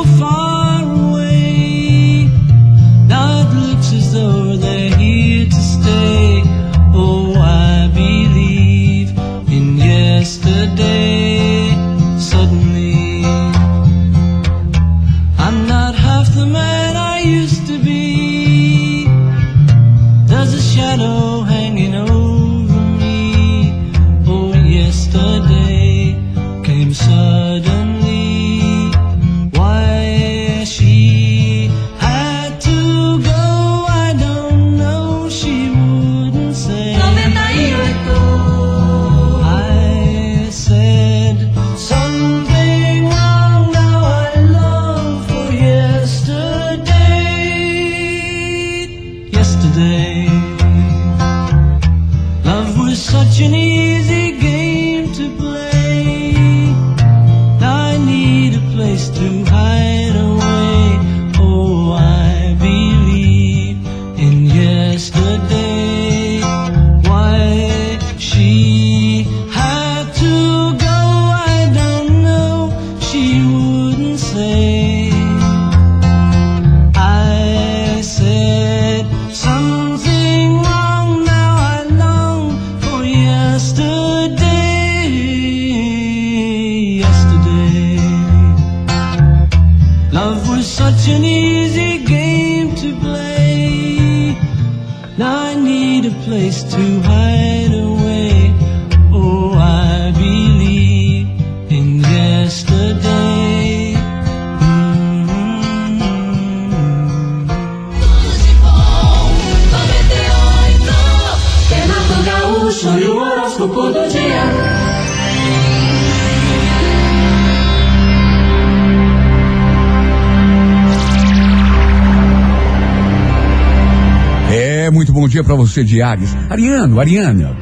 [125.65, 126.35] você de Ares.
[126.49, 127.55] Ariano, Ariana,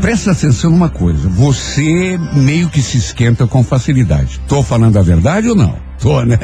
[0.00, 1.28] presta atenção numa coisa.
[1.28, 4.40] Você meio que se esquenta com facilidade.
[4.48, 5.76] Tô falando a verdade ou não?
[5.98, 6.38] Tô, né?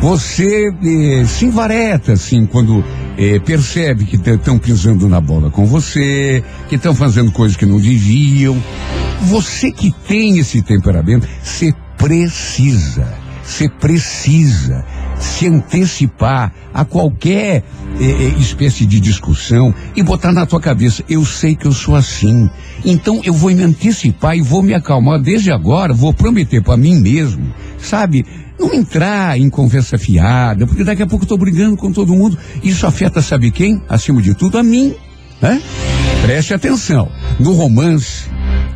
[0.00, 2.82] Você eh, se envareta, assim, quando
[3.18, 7.78] eh, percebe que estão pisando na bola com você, que estão fazendo coisas que não
[7.78, 8.56] deviam.
[9.22, 13.06] Você que tem esse temperamento, você precisa,
[13.44, 14.82] você precisa
[15.20, 17.62] se antecipar a qualquer
[18.00, 21.94] eh, eh, espécie de discussão e botar na tua cabeça, eu sei que eu sou
[21.94, 22.48] assim.
[22.84, 26.96] Então eu vou me antecipar e vou me acalmar desde agora, vou prometer para mim
[26.96, 28.24] mesmo, sabe?
[28.58, 32.38] Não entrar em conversa fiada, porque daqui a pouco eu tô brigando com todo mundo.
[32.62, 33.80] Isso afeta, sabe quem?
[33.88, 34.94] Acima de tudo, a mim.
[35.40, 35.62] Né?
[36.22, 37.10] Preste atenção.
[37.38, 38.28] No romance,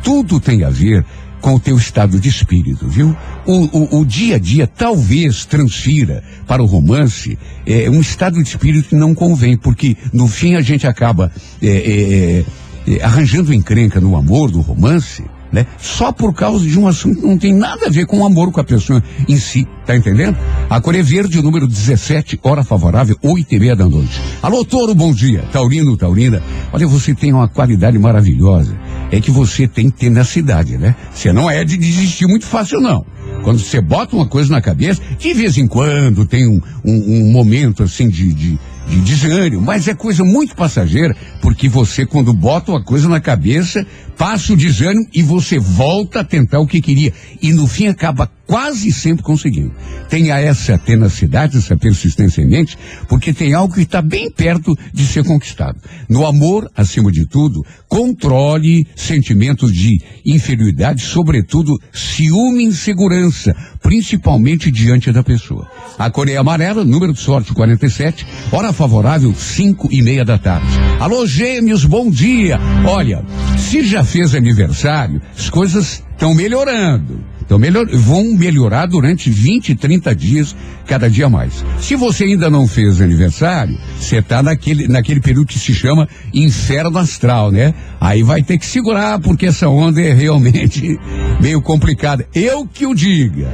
[0.03, 1.05] tudo tem a ver
[1.45, 3.15] com o teu estado de espírito, viu?
[3.45, 8.49] O, o, o dia a dia talvez transfira para o romance é, um estado de
[8.49, 11.31] espírito que não convém, porque no fim a gente acaba
[11.61, 12.45] é, é,
[12.87, 15.23] é, arranjando encrenca no amor, no romance,
[15.55, 15.65] né?
[15.79, 18.51] Só por causa de um assunto que não tem nada a ver com o amor
[18.51, 20.37] com a pessoa em si, tá entendendo?
[20.69, 24.19] A cor é verde, número 17, hora favorável, oito e meia da noite.
[24.43, 25.45] Alô, Toro, bom dia.
[25.53, 26.43] Taurino, Taurina.
[26.73, 28.77] Olha, você tem uma qualidade maravilhosa.
[29.09, 30.93] É que você tem tenacidade, né?
[31.13, 33.05] Você não é de desistir muito fácil, não.
[33.41, 37.31] Quando você bota uma coisa na cabeça, de vez em quando tem um, um, um
[37.31, 42.71] momento assim de, de, de desânimo, mas é coisa muito passageira, porque você, quando bota
[42.71, 43.85] uma coisa na cabeça,
[44.17, 47.13] passa o desânimo e você volta a tentar o que queria.
[47.41, 49.73] E no fim acaba quase sempre conseguindo.
[50.09, 55.05] Tenha essa tenacidade, essa persistência em mente, porque tem algo que está bem perto de
[55.05, 55.77] ser conquistado.
[56.07, 65.11] No amor, acima de tudo, controle sentimentos de inferioridade, sobretudo ciúme e insegurança, principalmente diante
[65.11, 65.69] da pessoa.
[65.97, 70.67] A Coreia Amarela, número de sorte 47, hora favorável, cinco e meia da tarde.
[70.99, 72.59] Alô, gêmeos, bom dia!
[72.85, 73.23] Olha,
[73.57, 77.19] se já fez aniversário, as coisas estão melhorando.
[77.45, 80.55] Então melhor, vão melhorar durante 20, 30 dias,
[80.87, 81.63] cada dia mais.
[81.79, 86.97] Se você ainda não fez aniversário, você está naquele, naquele período que se chama inferno
[86.97, 87.73] astral, né?
[88.01, 90.99] Aí vai ter que segurar, porque essa onda é realmente
[91.39, 92.27] meio complicada.
[92.33, 93.51] Eu que o diga.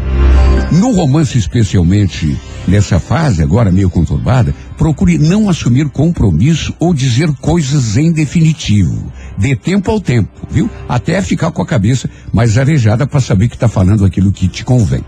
[0.71, 7.97] No romance, especialmente nessa fase agora meio conturbada, procure não assumir compromisso ou dizer coisas
[7.97, 9.11] em definitivo.
[9.41, 10.69] Dê tempo ao tempo, viu?
[10.87, 14.63] Até ficar com a cabeça mais arejada para saber que está falando aquilo que te
[14.63, 15.03] convém.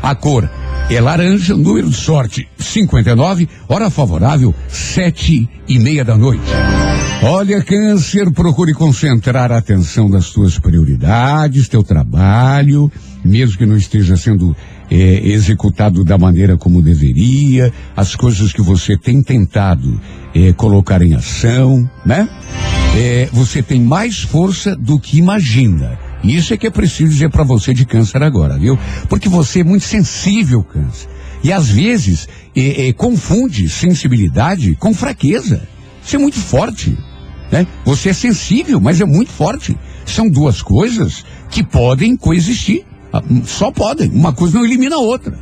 [0.00, 0.48] A cor
[0.88, 6.44] é laranja, número de sorte 59, hora favorável sete e meia da noite.
[7.24, 12.90] Olha, câncer, procure concentrar a atenção das tuas prioridades, teu trabalho,
[13.24, 14.56] mesmo que não esteja sendo
[14.92, 19.98] é, executado da maneira como deveria, as coisas que você tem tentado
[20.34, 22.28] é, colocar em ação, né?
[22.94, 25.98] É, você tem mais força do que imagina.
[26.22, 28.78] Isso é que é preciso dizer para você de câncer agora, viu?
[29.08, 31.08] Porque você é muito sensível, câncer.
[31.42, 35.62] E às vezes é, é, confunde sensibilidade com fraqueza.
[36.04, 36.96] Você é muito forte,
[37.50, 37.66] né?
[37.86, 39.74] Você é sensível, mas é muito forte.
[40.04, 42.84] São duas coisas que podem coexistir.
[43.12, 44.10] Ah, Só podem.
[44.10, 45.38] Uma coisa não elimina a outra.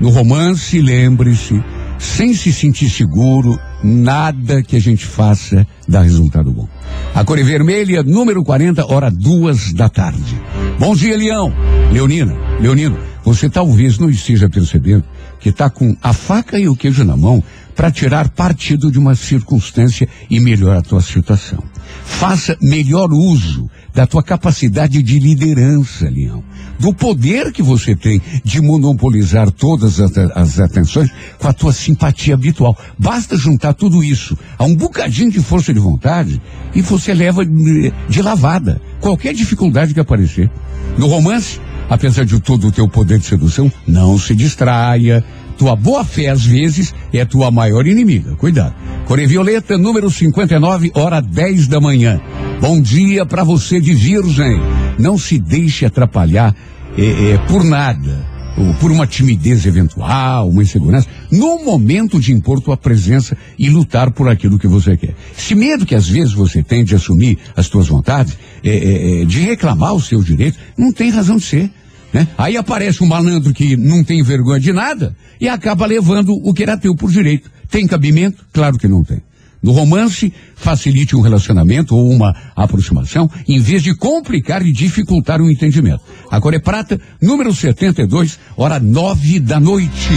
[0.00, 1.62] No romance, lembre-se,
[1.98, 6.68] sem se sentir seguro, nada que a gente faça dá resultado bom.
[7.14, 10.40] A cor é vermelha, número 40, hora duas da tarde.
[10.78, 11.52] Bom dia, Leão.
[11.92, 15.04] Leonina, Leonino, você talvez não esteja percebendo
[15.40, 17.42] que está com a faca e o queijo na mão
[17.74, 21.62] para tirar partido de uma circunstância e melhorar a tua situação.
[22.04, 26.44] Faça melhor uso da tua capacidade de liderança, Leão.
[26.78, 32.34] Do poder que você tem de monopolizar todas as, as atenções com a tua simpatia
[32.34, 32.76] habitual.
[32.98, 36.40] Basta juntar tudo isso a um bocadinho de força de vontade
[36.74, 40.50] e você leva de, de lavada qualquer dificuldade que aparecer.
[40.98, 45.24] No romance, apesar de todo o teu poder de sedução, não se distraia.
[45.56, 48.34] Tua boa fé, às vezes, é tua maior inimiga.
[48.36, 48.74] Cuidado.
[49.06, 52.20] Core Violeta, número 59, hora 10 da manhã.
[52.60, 54.58] Bom dia para você de Virgem.
[54.98, 56.54] Não se deixe atrapalhar
[56.96, 58.26] eh, eh, por nada,
[58.56, 64.10] ou por uma timidez eventual, uma insegurança, no momento de impor tua presença e lutar
[64.10, 65.14] por aquilo que você quer.
[65.36, 69.94] Esse medo que às vezes você tem de assumir as tuas vontades, eh, de reclamar
[69.94, 71.70] os seus direitos, não tem razão de ser.
[72.14, 72.28] Né?
[72.38, 76.62] Aí aparece um malandro que não tem vergonha de nada e acaba levando o que
[76.62, 77.50] era teu por direito.
[77.68, 78.46] Tem cabimento?
[78.52, 79.20] Claro que não tem.
[79.60, 85.50] No romance, facilite um relacionamento ou uma aproximação, em vez de complicar e dificultar o
[85.50, 86.02] entendimento.
[86.30, 90.10] A Cor é Prata, número 72, hora nove da noite.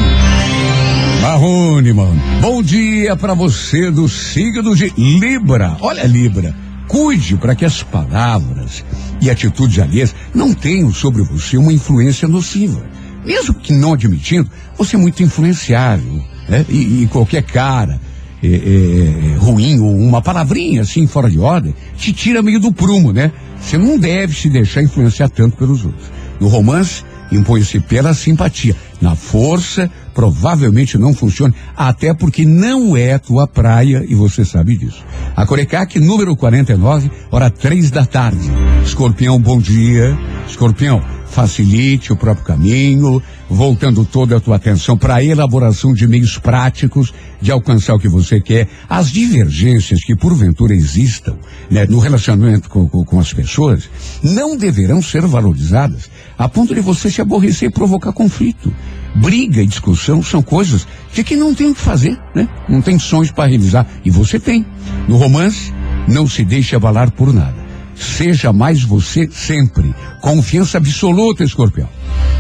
[1.22, 2.22] Marrone, mano.
[2.42, 5.78] Bom dia para você do signo de Libra.
[5.80, 6.54] Olha, Libra,
[6.88, 8.84] cuide para que as palavras
[9.22, 12.82] e atitudes alheias não tenham sobre você uma influência nociva.
[13.26, 16.66] Mesmo que não admitindo, você é muito influenciável, né?
[16.70, 18.00] E, e qualquer cara
[18.42, 23.12] é, é, ruim ou uma palavrinha assim fora de ordem te tira meio do prumo,
[23.12, 23.32] né?
[23.60, 26.10] Você não deve se deixar influenciar tanto pelos outros.
[26.40, 28.76] No romance, impõe-se pela simpatia.
[29.02, 35.06] Na força, provavelmente não funciona, até porque não é tua praia e você sabe disso.
[35.36, 38.50] A Corecac, número 49, hora três da tarde.
[38.84, 40.18] Escorpião, bom dia.
[40.48, 46.38] Escorpião, facilite o próprio caminho, voltando toda a tua atenção para a elaboração de meios
[46.38, 48.68] práticos de alcançar o que você quer.
[48.90, 51.38] As divergências que porventura existam
[51.70, 53.90] né, no relacionamento com, com, com as pessoas
[54.24, 58.74] não deverão ser valorizadas a ponto de você se aborrecer e provocar conflito.
[59.16, 62.48] Briga e discussão são coisas de que não tem o que fazer, né?
[62.70, 63.88] Não tem sonhos para realizar.
[64.06, 64.66] E você tem.
[65.08, 65.74] No romance,
[66.08, 67.56] não se deixe abalar por nada.
[67.96, 69.96] Seja mais você sempre.
[70.22, 71.90] Confiança absoluta, escorpião.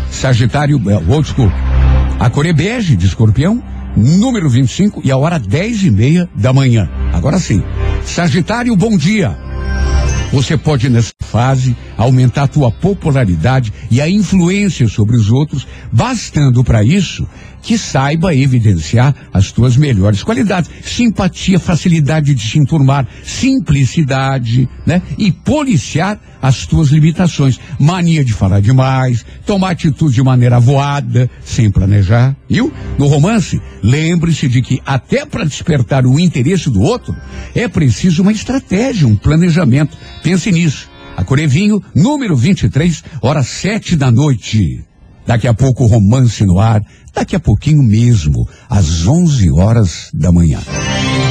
[0.09, 1.51] Sagitário, é, old school.
[2.19, 3.61] A cor é bege de escorpião,
[3.95, 6.89] número 25 e a hora 10 e meia da manhã.
[7.13, 7.63] Agora sim.
[8.03, 9.37] Sagitário, bom dia.
[10.31, 16.63] Você pode, nessa fase, aumentar a tua popularidade e a influência sobre os outros, bastando
[16.63, 17.27] para isso
[17.67, 20.71] que saiba evidenciar as tuas melhores qualidades.
[20.81, 25.01] Simpatia, facilidade de se enturmar, simplicidade, né?
[25.17, 27.59] E policiar as tuas limitações.
[27.77, 32.71] Mania de falar demais, tomar atitude de maneira voada, sem planejar, viu?
[32.97, 37.13] No romance, lembre-se de que até para despertar o interesse do outro,
[37.53, 39.97] é preciso uma estratégia, um planejamento.
[40.23, 40.89] Pense nisso.
[41.17, 44.86] A Corevinho, número 23, hora sete da noite.
[45.27, 46.81] Daqui a pouco romance no ar,
[47.13, 50.59] daqui a pouquinho mesmo, às 11 horas da manhã.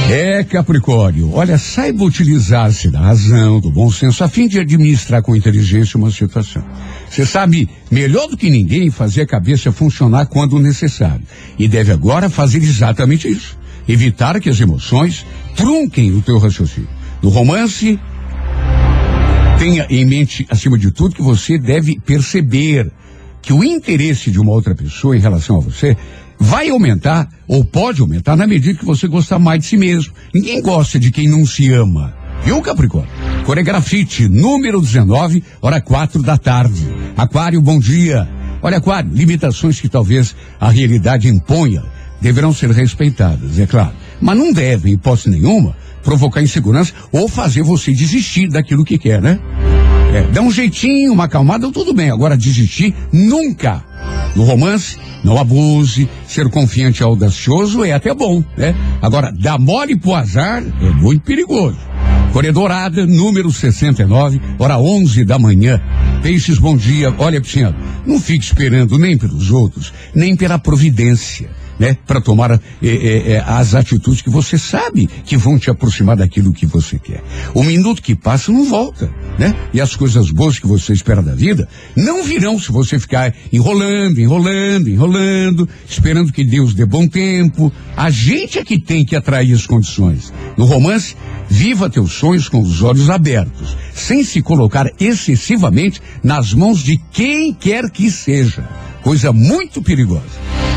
[0.09, 5.35] É, Capricórnio, olha, saiba utilizar-se da razão, do bom senso, a fim de administrar com
[5.35, 6.63] inteligência uma situação.
[7.09, 11.25] Você sabe melhor do que ninguém fazer a cabeça funcionar quando necessário.
[11.57, 13.57] E deve agora fazer exatamente isso.
[13.87, 15.25] Evitar que as emoções
[15.55, 16.89] trunquem o teu raciocínio.
[17.21, 17.99] No romance,
[19.57, 22.91] tenha em mente, acima de tudo, que você deve perceber
[23.41, 25.95] que o interesse de uma outra pessoa em relação a você
[26.39, 30.13] vai aumentar ou pode aumentar na medida que você gostar mais de si mesmo.
[30.33, 32.13] Ninguém gosta de quem não se ama.
[32.43, 33.09] Viu, Capricórnio?
[33.45, 36.87] Coregrafite, número 19, hora quatro da tarde.
[37.15, 38.27] Aquário, bom dia.
[38.61, 41.83] Olha, Aquário, limitações que talvez a realidade imponha
[42.21, 43.93] deverão ser respeitadas, é claro.
[44.21, 49.21] Mas não devem, em hipótese nenhuma, provocar insegurança ou fazer você desistir daquilo que quer,
[49.21, 49.39] né?
[50.13, 52.09] É, dá um jeitinho, uma acalmada, tudo bem.
[52.09, 53.83] Agora, desistir, nunca.
[54.35, 56.09] No romance, não abuse.
[56.25, 58.73] Ser confiante e audacioso é até bom, né?
[59.01, 61.77] Agora, dar mole pro azar é muito perigoso.
[62.31, 65.81] Corredorada, número 69, hora 11 da manhã.
[66.21, 67.13] Peixes, bom dia.
[67.17, 71.49] Olha, Pisciano, não fique esperando nem pelos outros, nem pela providência
[71.79, 76.17] né, para tomar eh, eh, eh, as atitudes que você sabe que vão te aproximar
[76.17, 77.23] daquilo que você quer.
[77.53, 79.55] O minuto que passa não volta, né?
[79.73, 84.19] E as coisas boas que você espera da vida não virão se você ficar enrolando,
[84.19, 87.71] enrolando, enrolando, esperando que Deus dê bom tempo.
[87.95, 90.33] A gente é que tem que atrair as condições.
[90.57, 91.15] No romance,
[91.49, 97.53] viva teus sonhos com os olhos abertos, sem se colocar excessivamente nas mãos de quem
[97.53, 98.67] quer que seja.
[99.01, 100.76] Coisa muito perigosa.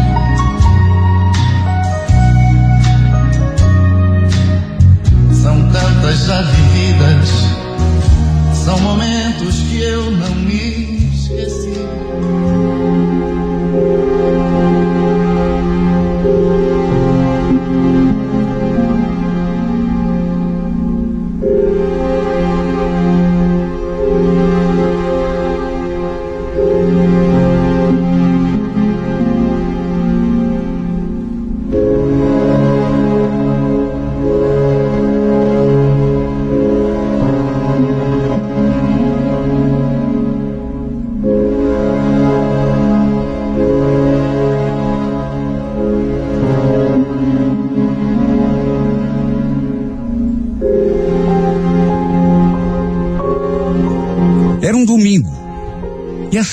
[6.01, 7.29] Tantas já vividas,
[8.65, 10.80] são momentos que eu não me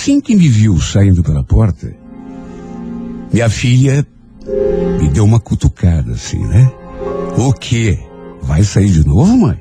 [0.09, 1.95] assim que me viu saindo pela porta,
[3.31, 4.07] minha filha
[4.99, 6.73] me deu uma cutucada assim, né?
[7.37, 7.99] O quê?
[8.41, 9.61] Vai sair de novo, mãe?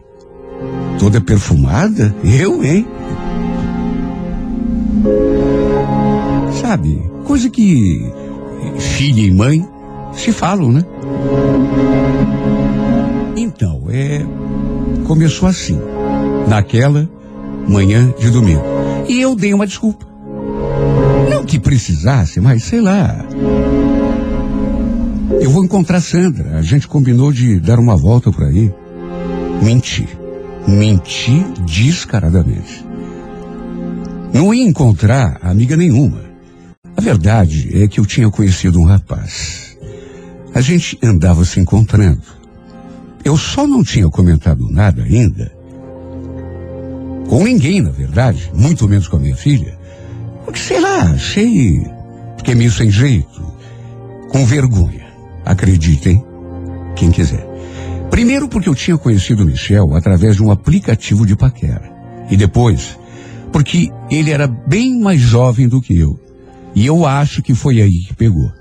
[0.98, 2.16] Toda perfumada?
[2.24, 2.88] Eu, hein?
[6.62, 8.10] Sabe, coisa que
[8.80, 9.68] filha e mãe
[10.14, 10.86] se falam, né?
[13.36, 14.26] Então, é.
[15.06, 15.78] Começou assim.
[16.48, 17.10] Naquela
[17.68, 18.64] manhã de domingo.
[19.10, 20.17] E eu dei uma desculpa.
[21.48, 23.26] Que precisasse, mas sei lá.
[25.40, 26.58] Eu vou encontrar Sandra.
[26.58, 28.72] A gente combinou de dar uma volta por aí.
[29.64, 30.08] Menti.
[30.68, 32.86] Menti descaradamente.
[34.34, 36.22] Não ia encontrar amiga nenhuma.
[36.96, 39.78] A verdade é que eu tinha conhecido um rapaz.
[40.54, 42.24] A gente andava se encontrando.
[43.24, 45.58] Eu só não tinha comentado nada ainda
[47.28, 49.78] com ninguém, na verdade, muito menos com a minha filha.
[50.56, 51.86] Sei lá, achei
[52.44, 53.42] que é meio sem jeito,
[54.30, 55.08] com vergonha.
[55.46, 56.24] Acreditem,
[56.96, 57.48] quem quiser.
[58.10, 61.90] Primeiro porque eu tinha conhecido o Michel através de um aplicativo de paquera.
[62.30, 62.98] E depois,
[63.52, 66.20] porque ele era bem mais jovem do que eu.
[66.76, 68.52] E eu acho que foi aí que pegou.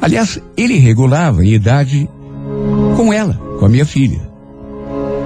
[0.00, 2.08] Aliás, ele regulava em idade
[2.96, 4.20] com ela, com a minha filha.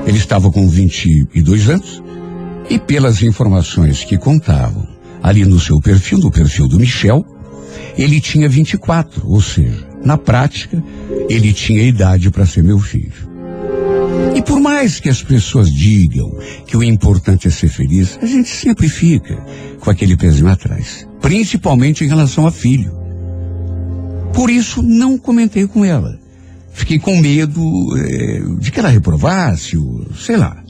[0.06, 2.02] Ele estava com 22 anos
[2.68, 4.93] e pelas informações que contavam
[5.24, 7.24] ali no seu perfil, no perfil do Michel,
[7.96, 10.84] ele tinha 24, ou seja, na prática,
[11.30, 13.32] ele tinha idade para ser meu filho.
[14.36, 16.30] E por mais que as pessoas digam
[16.66, 19.42] que o importante é ser feliz, a gente sempre fica
[19.80, 22.92] com aquele pezinho atrás, principalmente em relação a filho.
[24.34, 26.18] Por isso, não comentei com ela.
[26.70, 27.62] Fiquei com medo
[27.96, 30.62] eh, de que ela reprovasse, ou, sei lá.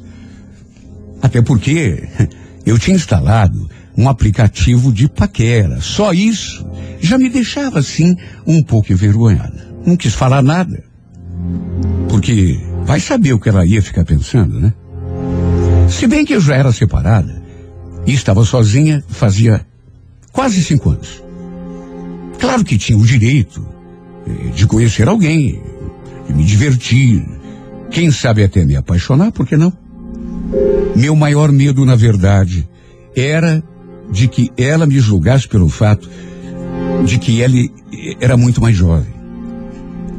[1.21, 2.09] Até porque
[2.65, 5.81] eu tinha instalado um aplicativo de paquera.
[5.81, 6.67] Só isso
[7.01, 8.17] já me deixava assim
[8.47, 9.75] um pouco envergonhada.
[9.87, 10.83] Não quis falar nada.
[12.09, 14.73] Porque vai saber o que ela ia ficar pensando, né?
[15.89, 17.43] Se bem que eu já era separada
[18.07, 19.65] e estava sozinha fazia
[20.33, 21.23] quase cinco anos.
[22.39, 23.67] Claro que tinha o direito
[24.27, 25.63] eh, de conhecer alguém,
[26.27, 27.25] de me divertir,
[27.91, 29.73] quem sabe até me apaixonar, por que não?
[30.97, 32.69] Meu maior medo, na verdade,
[33.15, 33.63] era
[34.11, 36.09] de que ela me julgasse pelo fato
[37.05, 37.55] de que ela
[38.21, 39.13] era muito mais jovem.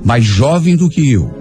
[0.03, 1.33] Mais jovem do que eu.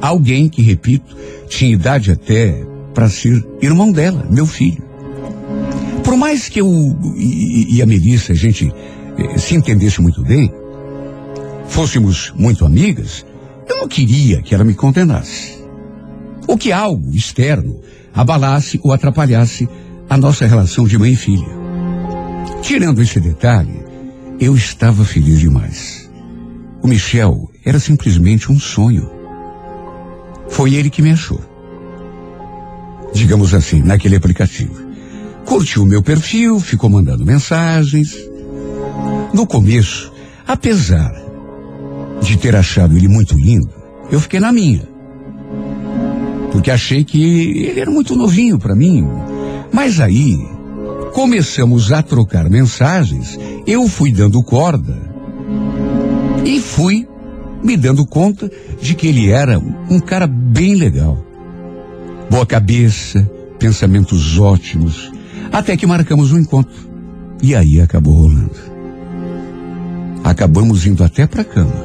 [0.00, 1.16] Alguém que, repito,
[1.48, 2.64] tinha idade até
[2.94, 4.82] para ser irmão dela, meu filho.
[6.04, 8.72] Por mais que eu e, e a Melissa, a gente
[9.18, 10.52] eh, se entendesse muito bem,
[11.66, 13.26] fôssemos muito amigas,
[13.68, 15.56] eu não queria que ela me condenasse.
[16.46, 17.80] Ou que algo externo
[18.14, 19.68] abalasse ou atrapalhasse
[20.08, 21.65] a nossa relação de mãe e filha.
[22.66, 23.80] Tirando esse detalhe,
[24.40, 26.10] eu estava feliz demais.
[26.82, 29.08] O Michel era simplesmente um sonho.
[30.48, 31.40] Foi ele que me achou.
[33.14, 34.84] Digamos assim, naquele aplicativo.
[35.44, 38.16] Curtiu o meu perfil, ficou mandando mensagens.
[39.32, 40.12] No começo,
[40.44, 41.14] apesar
[42.20, 43.70] de ter achado ele muito lindo,
[44.10, 44.88] eu fiquei na minha.
[46.50, 49.06] Porque achei que ele era muito novinho para mim.
[49.72, 50.55] Mas aí,
[51.12, 54.96] Começamos a trocar mensagens, eu fui dando corda
[56.44, 57.08] e fui
[57.62, 61.18] me dando conta de que ele era um cara bem legal.
[62.30, 63.28] Boa cabeça,
[63.58, 65.10] pensamentos ótimos,
[65.52, 66.86] até que marcamos um encontro.
[67.42, 68.76] E aí acabou rolando.
[70.22, 71.84] Acabamos indo até para a cama,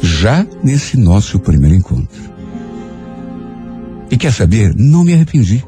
[0.00, 2.22] já nesse nosso primeiro encontro.
[4.10, 4.74] E quer saber?
[4.76, 5.64] Não me arrependi.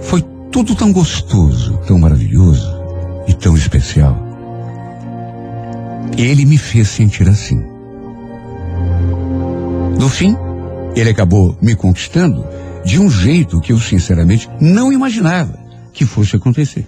[0.00, 2.68] Foi tudo tão gostoso, tão maravilhoso
[3.28, 4.16] e tão especial.
[6.16, 7.62] Ele me fez sentir assim.
[9.98, 10.36] No fim,
[10.96, 12.44] ele acabou me conquistando
[12.84, 15.58] de um jeito que eu sinceramente não imaginava
[15.92, 16.86] que fosse acontecer.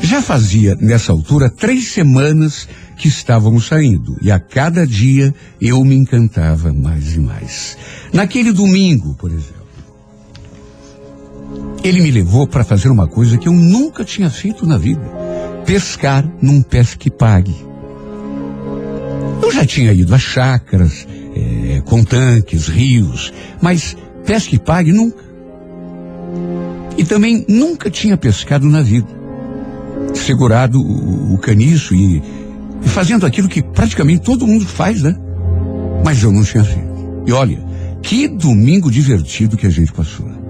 [0.00, 5.94] Já fazia, nessa altura, três semanas que estávamos saindo e a cada dia eu me
[5.94, 7.76] encantava mais e mais.
[8.12, 9.61] Naquele domingo, por exemplo,
[11.82, 15.02] ele me levou para fazer uma coisa que eu nunca tinha feito na vida:
[15.64, 17.54] pescar num pesque pague.
[19.42, 25.22] Eu já tinha ido a chácaras, é, com tanques, rios, mas pesque pague nunca.
[26.96, 29.08] E também nunca tinha pescado na vida.
[30.14, 32.22] Segurado o, o caniço e,
[32.84, 35.16] e fazendo aquilo que praticamente todo mundo faz, né?
[36.04, 36.92] Mas eu não tinha feito.
[37.26, 37.58] E olha,
[38.02, 40.41] que domingo divertido que a gente passou.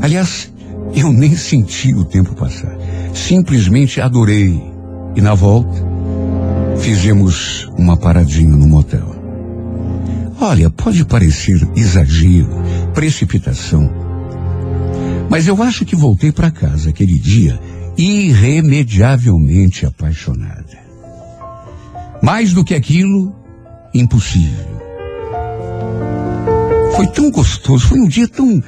[0.00, 0.52] Aliás,
[0.94, 2.76] eu nem senti o tempo passar.
[3.14, 4.60] Simplesmente adorei.
[5.14, 5.82] E na volta,
[6.78, 9.14] fizemos uma paradinha no motel.
[10.40, 12.50] Olha, pode parecer exagero,
[12.92, 13.90] precipitação.
[15.30, 17.58] Mas eu acho que voltei para casa aquele dia
[17.96, 20.78] irremediavelmente apaixonada.
[22.22, 23.34] Mais do que aquilo,
[23.94, 24.76] impossível.
[26.94, 28.62] Foi tão gostoso, foi um dia tão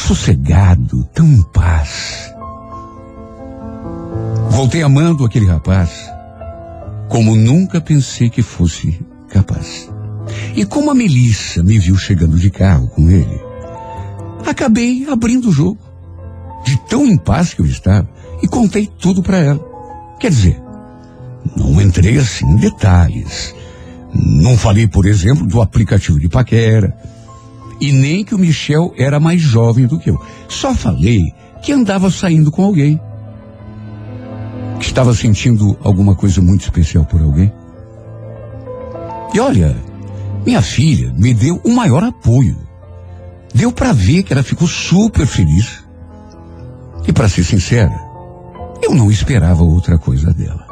[0.00, 2.32] sossegado, tão em paz.
[4.50, 6.10] Voltei amando aquele rapaz
[7.10, 9.90] como nunca pensei que fosse capaz.
[10.54, 13.40] E como a Melissa me viu chegando de carro com ele,
[14.46, 15.78] acabei abrindo o jogo.
[16.64, 18.08] De tão em paz que eu estava,
[18.42, 19.60] e contei tudo para ela.
[20.20, 20.62] Quer dizer,
[21.56, 23.54] não entrei assim em detalhes.
[24.14, 26.96] Não falei, por exemplo, do aplicativo de paquera,
[27.80, 30.20] e nem que o Michel era mais jovem do que eu.
[30.48, 33.00] Só falei que andava saindo com alguém.
[34.78, 37.52] Que estava sentindo alguma coisa muito especial por alguém.
[39.32, 39.76] E olha,
[40.44, 42.56] minha filha me deu o maior apoio.
[43.54, 45.84] Deu para ver que ela ficou super feliz.
[47.06, 47.98] E para ser sincera,
[48.82, 50.66] eu não esperava outra coisa dela.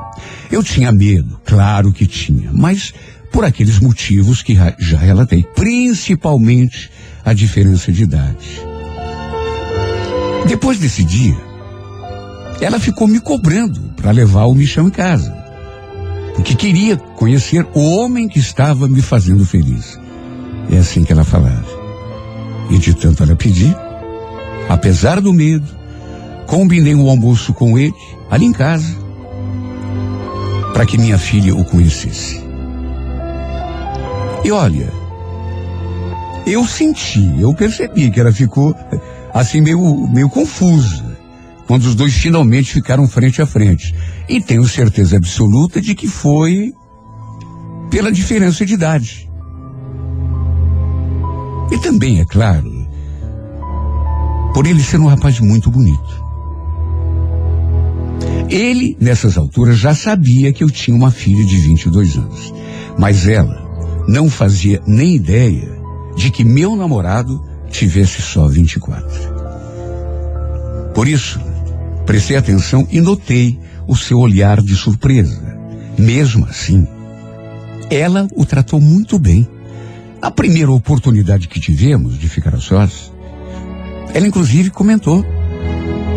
[0.51, 2.93] Eu tinha medo, claro que tinha, mas
[3.31, 6.91] por aqueles motivos que já relatei, principalmente
[7.29, 8.63] a diferença de idade.
[10.47, 11.37] Depois desse dia,
[12.59, 15.31] ela ficou me cobrando para levar o Michão em casa,
[16.35, 20.01] porque queria conhecer o homem que estava me fazendo feliz.
[20.73, 21.67] É assim que ela falava.
[22.71, 23.77] E de tanto ela pedir,
[24.67, 25.69] apesar do medo,
[26.47, 27.95] combinei um almoço com ele,
[28.31, 28.97] ali em casa,
[30.73, 32.43] para que minha filha o conhecesse.
[34.43, 34.91] E olha,
[36.49, 38.75] eu senti, eu percebi que ela ficou
[39.33, 41.17] assim meio, meio confusa
[41.67, 43.95] quando os dois finalmente ficaram frente a frente.
[44.27, 46.73] E tenho certeza absoluta de que foi
[47.91, 49.31] pela diferença de idade.
[51.71, 52.89] E também, é claro,
[54.55, 56.27] por ele ser um rapaz muito bonito.
[58.49, 62.55] Ele, nessas alturas, já sabia que eu tinha uma filha de 22 anos.
[62.99, 63.69] Mas ela
[64.09, 65.78] não fazia nem ideia
[66.19, 67.41] de que meu namorado
[67.71, 69.07] tivesse só 24.
[70.93, 71.41] Por isso,
[72.05, 75.57] prestei atenção e notei o seu olhar de surpresa.
[75.97, 76.87] Mesmo assim,
[77.89, 79.49] ela o tratou muito bem.
[80.21, 83.13] Na primeira oportunidade que tivemos de ficar a sós,
[84.13, 85.25] ela inclusive comentou: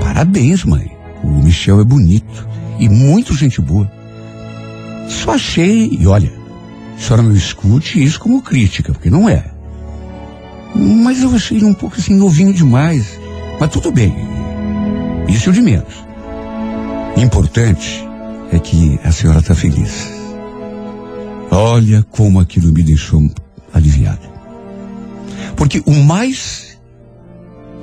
[0.01, 0.91] Parabéns, mãe.
[1.23, 2.47] O Michel é bonito
[2.79, 3.89] e muito gente boa.
[5.07, 6.33] Só achei, e olha,
[6.97, 9.50] a senhora não escute isso como crítica, porque não é.
[10.75, 13.19] Mas eu achei um pouco assim novinho demais.
[13.59, 14.13] Mas tudo bem.
[15.27, 15.93] Isso de menos.
[17.17, 18.03] Importante
[18.51, 20.09] é que a senhora está feliz.
[21.49, 23.29] Olha como aquilo me deixou
[23.73, 24.31] aliviada.
[25.55, 26.77] Porque o mais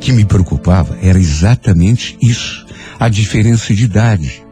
[0.00, 2.66] que me preocupava era exatamente isso,
[2.98, 4.42] a diferença de idade.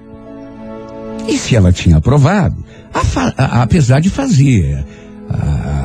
[1.29, 4.85] E se ela tinha aprovado, a, a, apesar de fazer
[5.29, 5.76] a,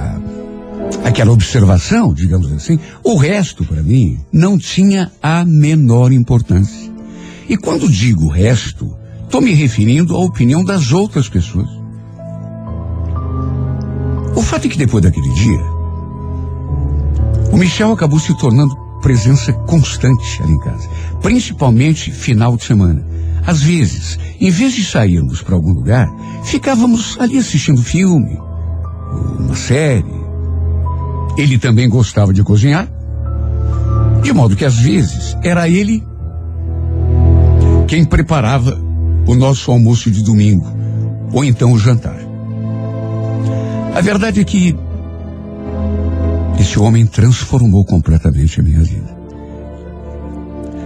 [1.03, 6.91] aquela observação, digamos assim, o resto, para mim, não tinha a menor importância.
[7.49, 11.67] E quando digo resto, estou me referindo à opinião das outras pessoas.
[14.35, 15.61] O fato é que depois daquele dia,
[17.51, 20.87] o Michel acabou se tornando presença constante ali em casa,
[21.21, 23.05] principalmente final de semana.
[23.45, 26.07] Às vezes, em vez de sairmos para algum lugar,
[26.43, 28.39] ficávamos ali assistindo filme,
[29.39, 30.20] uma série.
[31.37, 32.87] Ele também gostava de cozinhar,
[34.21, 36.03] de modo que às vezes era ele
[37.87, 38.79] quem preparava
[39.25, 40.65] o nosso almoço de domingo,
[41.33, 42.17] ou então o jantar.
[43.93, 44.75] A verdade é que
[46.59, 49.17] esse homem transformou completamente a minha vida.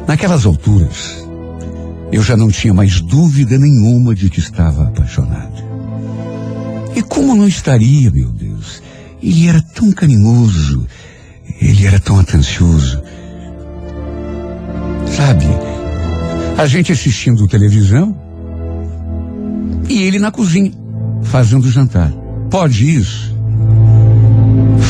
[0.07, 1.27] Naquelas alturas,
[2.11, 5.63] eu já não tinha mais dúvida nenhuma de que estava apaixonado.
[6.95, 8.44] E como não estaria, meu Deus?
[9.25, 10.85] Ele era tão carinhoso,
[11.59, 13.01] ele era tão atencioso.
[15.07, 15.47] Sabe,
[16.55, 18.15] a gente assistindo televisão
[19.89, 20.71] e ele na cozinha,
[21.23, 22.11] fazendo jantar.
[22.51, 23.35] Pode isso?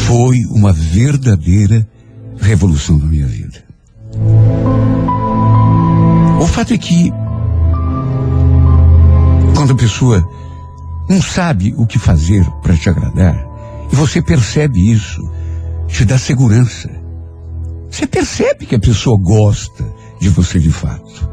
[0.05, 1.88] Foi uma verdadeira
[2.38, 3.63] revolução na minha vida.
[6.41, 7.09] O fato é que,
[9.55, 10.27] quando a pessoa
[11.09, 13.44] não sabe o que fazer para te agradar,
[13.95, 15.21] você percebe isso,
[15.87, 16.89] te dá segurança.
[17.89, 19.85] Você percebe que a pessoa gosta
[20.19, 21.29] de você de fato.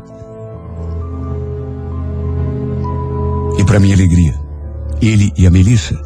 [3.58, 4.34] E para minha alegria,
[5.00, 6.00] ele e a Melissa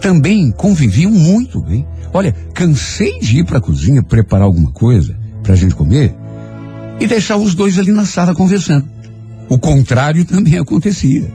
[0.00, 1.86] também conviviam muito bem.
[2.12, 6.14] Olha, cansei de ir para a cozinha preparar alguma coisa para a gente comer
[7.00, 8.88] e deixar os dois ali na sala conversando.
[9.48, 11.30] O contrário também acontecia.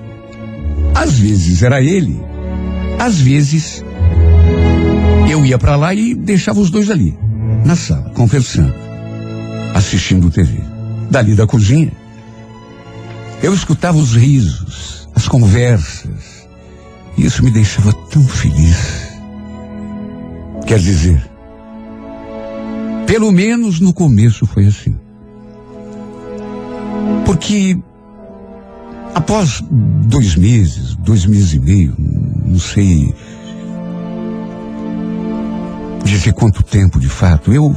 [0.94, 2.20] Às vezes era ele,
[3.00, 3.84] às vezes
[5.28, 7.18] eu ia para lá e deixava os dois ali,
[7.66, 8.74] na sala, conversando,
[9.74, 10.62] assistindo TV.
[11.10, 11.92] Dali da cozinha,
[13.42, 16.48] eu escutava os risos, as conversas.
[17.18, 19.10] E isso me deixava tão feliz.
[20.66, 21.30] Quer dizer,
[23.08, 24.96] pelo menos no começo foi assim.
[27.26, 27.78] Porque
[29.16, 33.14] após dois meses, dois meses e meio, não sei
[36.10, 37.76] dizer quanto tempo de fato, eu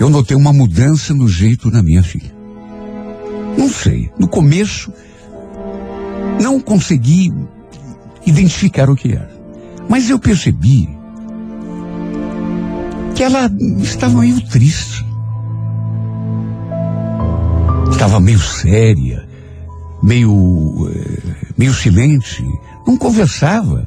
[0.00, 2.32] eu notei uma mudança no jeito da minha filha.
[3.56, 4.92] Não sei, no começo
[6.40, 7.32] não consegui
[8.24, 9.30] identificar o que era.
[9.88, 10.88] Mas eu percebi
[13.14, 13.50] que ela
[13.82, 15.04] estava meio triste.
[17.90, 19.28] Estava meio séria,
[20.02, 22.44] meio, eh, meio silente.
[22.86, 23.86] Não conversava,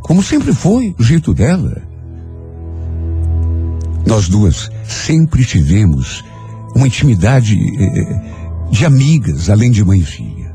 [0.00, 1.87] como sempre foi o jeito dela.
[4.06, 6.24] Nós duas sempre tivemos
[6.74, 8.20] uma intimidade eh,
[8.70, 10.54] de amigas, além de mãe e filha.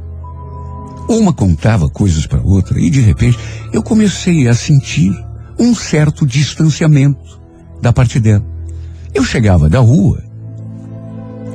[1.07, 3.37] Uma contava coisas para outra e de repente
[3.71, 5.13] eu comecei a sentir
[5.59, 7.39] um certo distanciamento
[7.81, 8.45] da parte dela.
[9.13, 10.23] Eu chegava da rua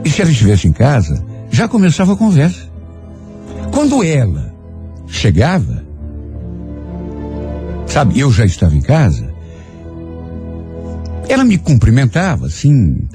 [0.05, 2.68] e se ela estivesse em casa, já começava a conversa.
[3.72, 4.55] Quando ela
[5.07, 5.84] chegava,
[7.86, 9.28] sabe, eu já estava em casa,
[11.29, 13.07] ela me cumprimentava assim.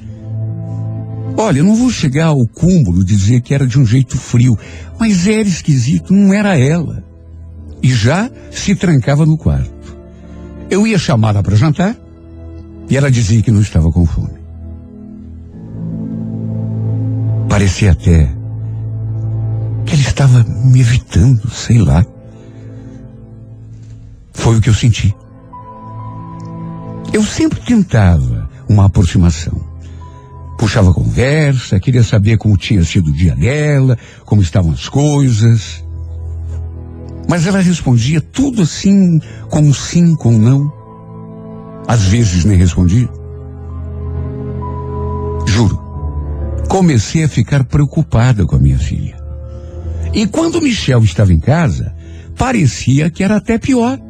[1.36, 4.56] Olha, eu não vou chegar ao cúmulo de dizer que era de um jeito frio,
[4.98, 7.02] mas era esquisito, não era ela.
[7.82, 9.96] E já se trancava no quarto.
[10.70, 11.96] Eu ia chamá-la para jantar
[12.88, 14.38] e ela dizia que não estava com fome.
[17.48, 18.32] Parecia até
[19.84, 22.04] que ela estava me evitando, sei lá.
[24.32, 25.14] Foi o que eu senti.
[27.14, 29.54] Eu sempre tentava uma aproximação.
[30.58, 35.84] Puxava conversa, queria saber como tinha sido o dia dela, como estavam as coisas.
[37.28, 40.72] Mas ela respondia tudo assim, com sim, com não.
[41.86, 43.08] Às vezes nem respondia.
[45.46, 45.80] Juro,
[46.68, 49.16] comecei a ficar preocupada com a minha filha.
[50.12, 51.94] E quando Michel estava em casa,
[52.36, 54.00] parecia que era até pior.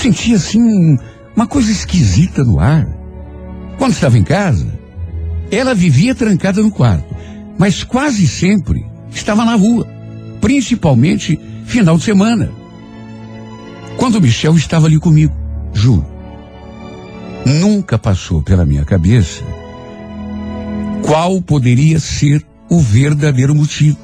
[0.00, 0.98] Sentia assim
[1.36, 2.88] uma coisa esquisita no ar.
[3.76, 4.66] Quando estava em casa,
[5.50, 7.14] ela vivia trancada no quarto,
[7.58, 9.86] mas quase sempre estava na rua,
[10.40, 12.50] principalmente final de semana.
[13.98, 15.36] Quando Michel estava ali comigo,
[15.74, 16.06] juro,
[17.44, 19.44] nunca passou pela minha cabeça
[21.04, 23.98] qual poderia ser o verdadeiro motivo.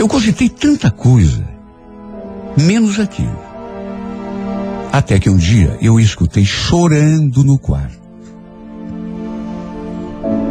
[0.00, 1.47] Eu cogitei tanta coisa,
[2.58, 3.38] menos aquilo.
[4.92, 7.98] Até que um dia eu escutei chorando no quarto.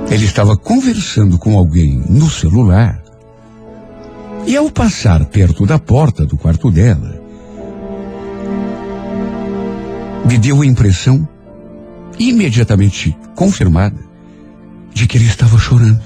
[0.10, 3.01] Ele estava conversando com alguém no celular.
[4.45, 7.22] E ao passar perto da porta do quarto dela,
[10.26, 11.28] me deu a impressão,
[12.18, 13.99] imediatamente confirmada,
[14.93, 16.01] de que ele estava chorando.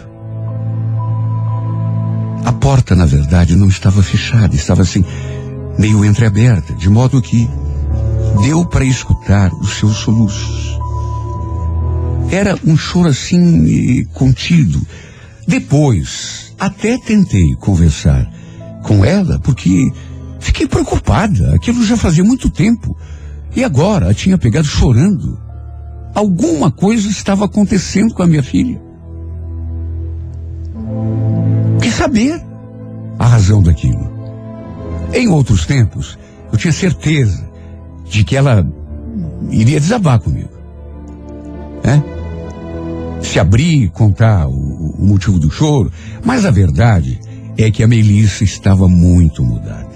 [2.44, 5.06] A porta, na verdade, não estava fechada, estava assim,
[5.82, 7.50] meio entreaberta, de modo que
[8.44, 10.78] deu para escutar os seus soluços.
[12.30, 14.80] Era um choro assim, contido.
[15.48, 18.32] Depois, até tentei conversar
[18.84, 19.92] com ela, porque
[20.40, 21.56] fiquei preocupada.
[21.56, 22.96] Aquilo já fazia muito tempo.
[23.56, 25.42] E agora a tinha pegado chorando.
[26.14, 28.80] Alguma coisa estava acontecendo com a minha filha.
[31.82, 32.40] Quis saber
[33.18, 34.11] a razão daquilo.
[35.14, 36.18] Em outros tempos,
[36.52, 37.44] eu tinha certeza
[38.06, 38.66] de que ela
[39.50, 40.50] iria desabar comigo.
[41.84, 42.02] É?
[43.24, 45.92] Se abrir, contar o, o motivo do choro.
[46.24, 47.20] Mas a verdade
[47.58, 49.92] é que a Melissa estava muito mudada.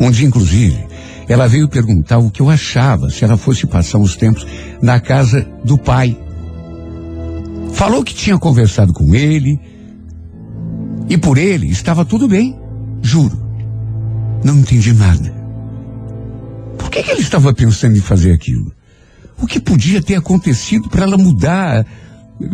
[0.00, 0.86] Um dia, inclusive,
[1.28, 4.46] ela veio perguntar o que eu achava se ela fosse passar uns tempos
[4.80, 6.16] na casa do pai.
[7.72, 9.58] Falou que tinha conversado com ele
[11.08, 12.58] e por ele estava tudo bem,
[13.02, 13.47] juro.
[14.44, 15.34] Não entendi nada.
[16.78, 18.72] Por que, que ele estava pensando em fazer aquilo?
[19.40, 21.86] O que podia ter acontecido para ela mudar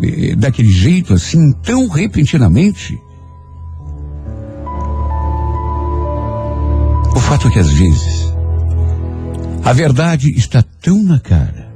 [0.03, 2.97] eh, daquele jeito assim, tão repentinamente?
[7.15, 8.33] O fato é que às vezes
[9.63, 11.73] a verdade está tão na cara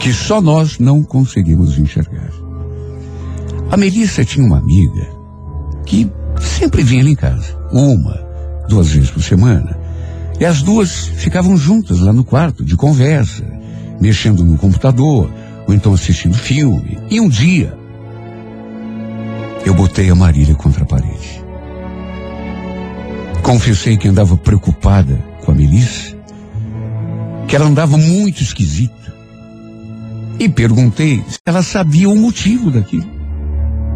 [0.00, 2.30] que só nós não conseguimos enxergar.
[3.70, 5.06] A Melissa tinha uma amiga
[5.86, 8.29] que sempre vinha ali em casa, uma,
[8.70, 9.76] duas vezes por semana.
[10.38, 13.44] E as duas ficavam juntas lá no quarto, de conversa,
[14.00, 15.30] mexendo no computador,
[15.66, 16.98] ou então assistindo filme.
[17.10, 17.76] E um dia,
[19.66, 21.44] eu botei a Marília contra a parede.
[23.42, 26.16] Confessei que andava preocupada com a Melissa,
[27.46, 28.94] que ela andava muito esquisita.
[30.38, 33.10] E perguntei se ela sabia o motivo daquilo.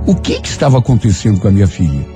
[0.07, 2.07] O que, que estava acontecendo com a minha filha?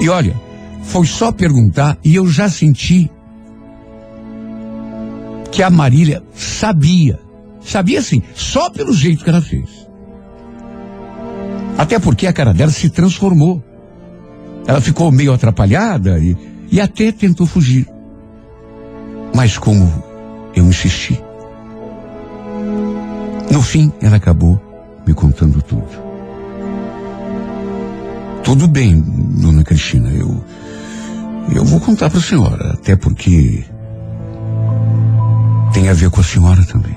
[0.00, 0.45] E olha,
[0.86, 3.10] foi só perguntar e eu já senti
[5.50, 7.18] que a Marília sabia.
[7.60, 9.68] Sabia sim, só pelo jeito que ela fez.
[11.76, 13.62] Até porque a cara dela se transformou.
[14.66, 16.36] Ela ficou meio atrapalhada e,
[16.70, 17.86] e até tentou fugir.
[19.34, 20.02] Mas como
[20.54, 21.20] eu insisti.
[23.50, 24.60] No fim, ela acabou
[25.06, 26.06] me contando tudo.
[28.42, 30.42] Tudo bem, dona Cristina, eu.
[31.52, 33.64] Eu vou contar para a senhora, até porque.
[35.72, 36.96] Tem a ver com a senhora também.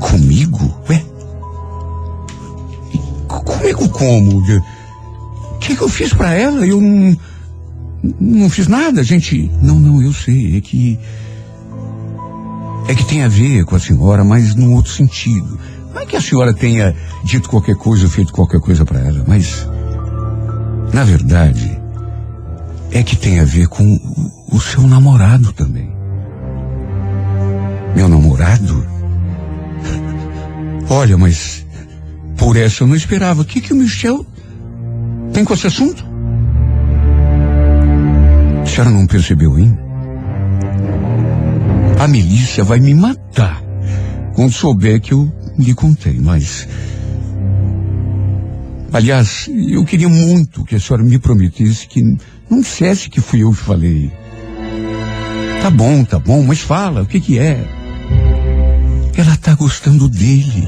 [0.00, 0.80] Comigo?
[0.88, 1.04] Ué?
[3.28, 4.38] Comigo como?
[4.38, 6.66] O que, que eu fiz para ela?
[6.66, 7.16] Eu não.
[8.18, 9.50] Não fiz nada, gente.
[9.62, 10.56] Não, não, eu sei.
[10.56, 10.98] É que.
[12.88, 15.58] É que tem a ver com a senhora, mas num outro sentido.
[15.94, 19.68] Não é que a senhora tenha dito qualquer coisa, feito qualquer coisa para ela, mas.
[20.92, 21.79] Na verdade,
[22.92, 23.98] é que tem a ver com
[24.50, 25.90] o, seu namorado também.
[27.94, 28.86] Meu namorado?
[30.88, 31.66] Olha, mas.
[32.36, 33.42] Por essa eu não esperava.
[33.42, 34.24] O que, que o Michel
[35.32, 36.04] tem com esse assunto?
[38.62, 39.78] A senhora não percebeu ainda?
[41.98, 43.62] A milícia vai me matar
[44.34, 46.66] quando souber que eu lhe contei, mas.
[48.92, 52.02] Aliás, eu queria muito que a senhora me prometesse que
[52.50, 54.12] não dissesse que fui eu que falei.
[55.62, 57.64] Tá bom, tá bom, mas fala, o que que é?
[59.16, 60.66] Ela tá gostando dele.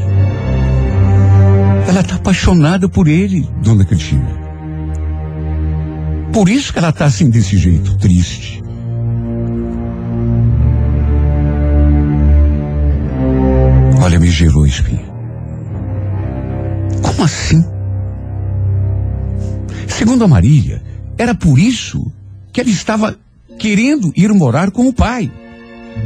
[1.89, 4.41] Ela tá apaixonada por ele, dona Cristina.
[6.33, 8.63] Por isso que ela tá assim desse jeito, triste.
[14.01, 15.13] Olha, me gelou a espinha.
[17.03, 17.72] Como assim?
[20.03, 20.83] Segundo a Marília,
[21.17, 22.11] era por isso
[22.53, 23.17] que ela estava
[23.57, 25.31] querendo ir morar com o pai,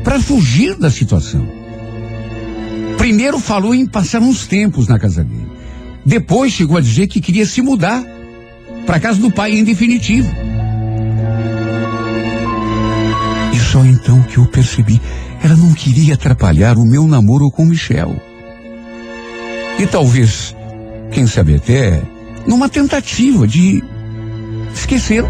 [0.05, 1.49] para fugir da situação.
[2.99, 5.49] Primeiro falou em passar uns tempos na casa dele.
[6.05, 8.05] Depois chegou a dizer que queria se mudar
[8.85, 10.31] para casa do pai em definitivo.
[13.55, 15.01] E só então que eu percebi,
[15.43, 18.15] ela não queria atrapalhar o meu namoro com Michel.
[19.79, 20.55] E talvez,
[21.11, 22.03] quem sabe até,
[22.47, 23.83] numa tentativa de
[24.75, 25.29] esquecê-lo.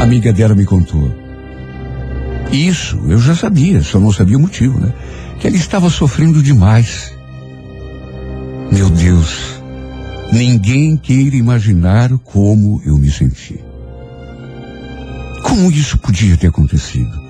[0.00, 1.10] A amiga dela me contou.
[2.50, 4.92] Isso eu já sabia, só não sabia o motivo, né?
[5.40, 7.12] Que ela estava sofrendo demais.
[8.70, 9.60] Meu Deus,
[10.32, 13.58] ninguém queira imaginar como eu me senti.
[15.42, 17.22] Como isso podia ter acontecido?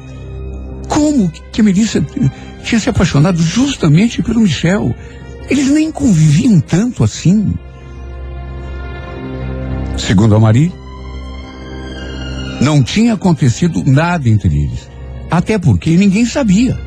[0.89, 2.05] Como que a Melissa
[2.65, 4.95] tinha se apaixonado justamente pelo Michel?
[5.49, 7.55] Eles nem conviviam tanto assim.
[9.97, 10.73] Segundo a Marie,
[12.61, 14.89] não tinha acontecido nada entre eles.
[15.31, 16.79] Até porque ninguém sabia.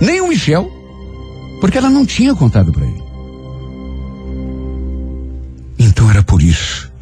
[0.00, 0.70] Nem o Michel.
[1.60, 3.02] Porque ela não tinha contado para ele.
[5.78, 6.92] Então era por isso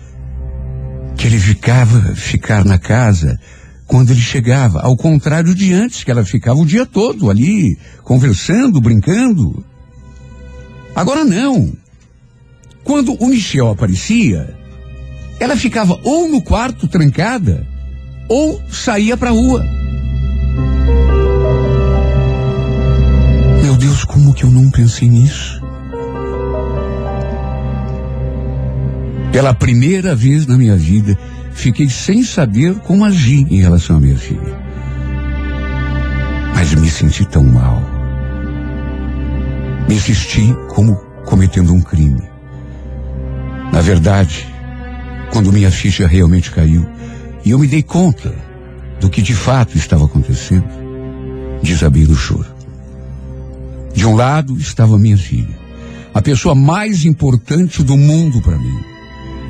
[1.17, 3.39] que ele ficava ficar na casa
[3.91, 8.81] quando ele chegava, ao contrário de antes, que ela ficava o dia todo ali, conversando,
[8.81, 9.65] brincando.
[10.95, 11.73] Agora não.
[12.85, 14.57] Quando o Michel aparecia,
[15.41, 17.67] ela ficava ou no quarto trancada,
[18.29, 19.67] ou saía para a rua.
[23.61, 25.61] Meu Deus, como que eu não pensei nisso?
[29.33, 31.19] Pela primeira vez na minha vida,
[31.53, 34.59] fiquei sem saber como agir em relação à minha filha.
[36.55, 37.83] Mas me senti tão mal.
[39.89, 42.23] Me assisti como cometendo um crime.
[43.73, 44.47] Na verdade,
[45.33, 46.87] quando minha ficha realmente caiu
[47.45, 48.35] e eu me dei conta
[49.01, 50.69] do que de fato estava acontecendo,
[51.63, 52.47] desabei no choro.
[53.95, 55.59] De um lado estava minha filha,
[56.13, 59.00] a pessoa mais importante do mundo para mim.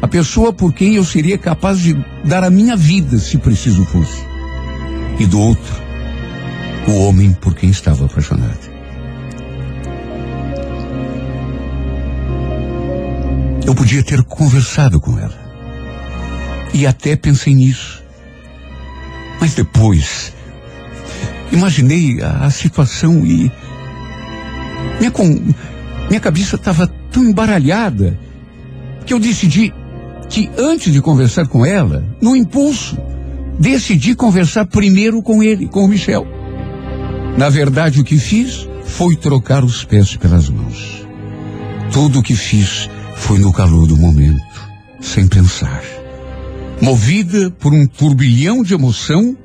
[0.03, 1.95] A pessoa por quem eu seria capaz de
[2.25, 4.25] dar a minha vida se preciso fosse.
[5.19, 5.75] E do outro,
[6.89, 8.71] o homem por quem estava apaixonado.
[13.67, 15.39] Eu podia ter conversado com ela.
[16.73, 18.03] E até pensei nisso.
[19.39, 20.33] Mas depois,
[21.53, 23.53] imaginei a, a situação e.
[24.99, 25.25] Minha, com,
[26.09, 28.19] minha cabeça estava tão embaralhada
[29.05, 29.73] que eu decidi
[30.31, 32.97] que antes de conversar com ela, no impulso,
[33.59, 36.25] decidi conversar primeiro com ele, com o Michel.
[37.37, 41.05] Na verdade, o que fiz foi trocar os pés pelas mãos.
[41.93, 44.41] Tudo o que fiz foi no calor do momento,
[45.01, 45.83] sem pensar.
[46.81, 49.37] Movida por um turbilhão de emoção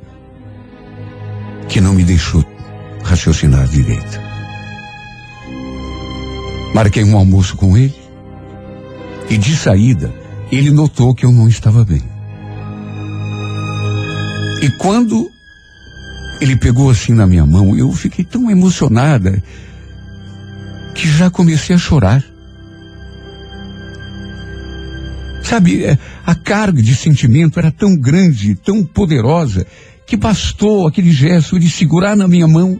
[1.67, 2.45] que não me deixou
[3.03, 4.21] raciocinar direito.
[6.75, 7.95] Marquei um almoço com ele
[9.29, 12.01] e de saída ele notou que eu não estava bem.
[14.61, 15.29] E quando
[16.41, 19.41] ele pegou assim na minha mão, eu fiquei tão emocionada
[20.93, 22.23] que já comecei a chorar.
[25.43, 29.65] Sabe, é, a carga de sentimento era tão grande, tão poderosa,
[30.07, 32.79] que bastou aquele gesto de segurar na minha mão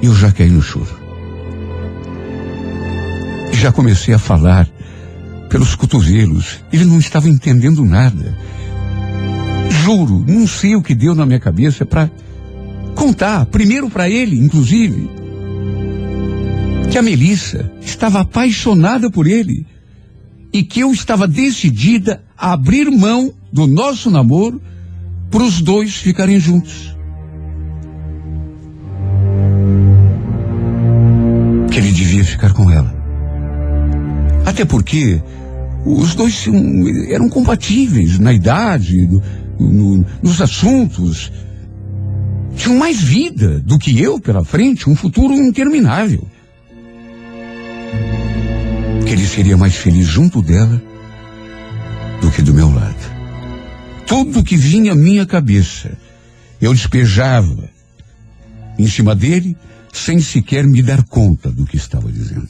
[0.00, 1.00] e eu já caí no choro.
[3.52, 4.68] Já comecei a falar
[5.52, 6.60] pelos cotovelos.
[6.72, 8.34] Ele não estava entendendo nada.
[9.84, 12.10] Juro, não sei o que deu na minha cabeça para
[12.94, 15.10] contar, primeiro para ele, inclusive,
[16.90, 19.66] que a Melissa estava apaixonada por ele
[20.54, 24.60] e que eu estava decidida a abrir mão do nosso namoro
[25.30, 26.96] para os dois ficarem juntos.
[31.70, 33.02] Que ele devia ficar com ela.
[34.46, 35.22] Até porque
[35.84, 36.46] os dois
[37.08, 39.22] eram compatíveis na idade, no,
[39.58, 41.32] no, nos assuntos.
[42.56, 46.26] Tinham mais vida do que eu pela frente, um futuro interminável.
[49.04, 50.80] Que ele seria mais feliz junto dela
[52.20, 53.12] do que do meu lado.
[54.06, 55.98] Tudo que vinha à minha cabeça,
[56.60, 57.68] eu despejava
[58.78, 59.56] em cima dele,
[59.92, 62.48] sem sequer me dar conta do que estava dizendo.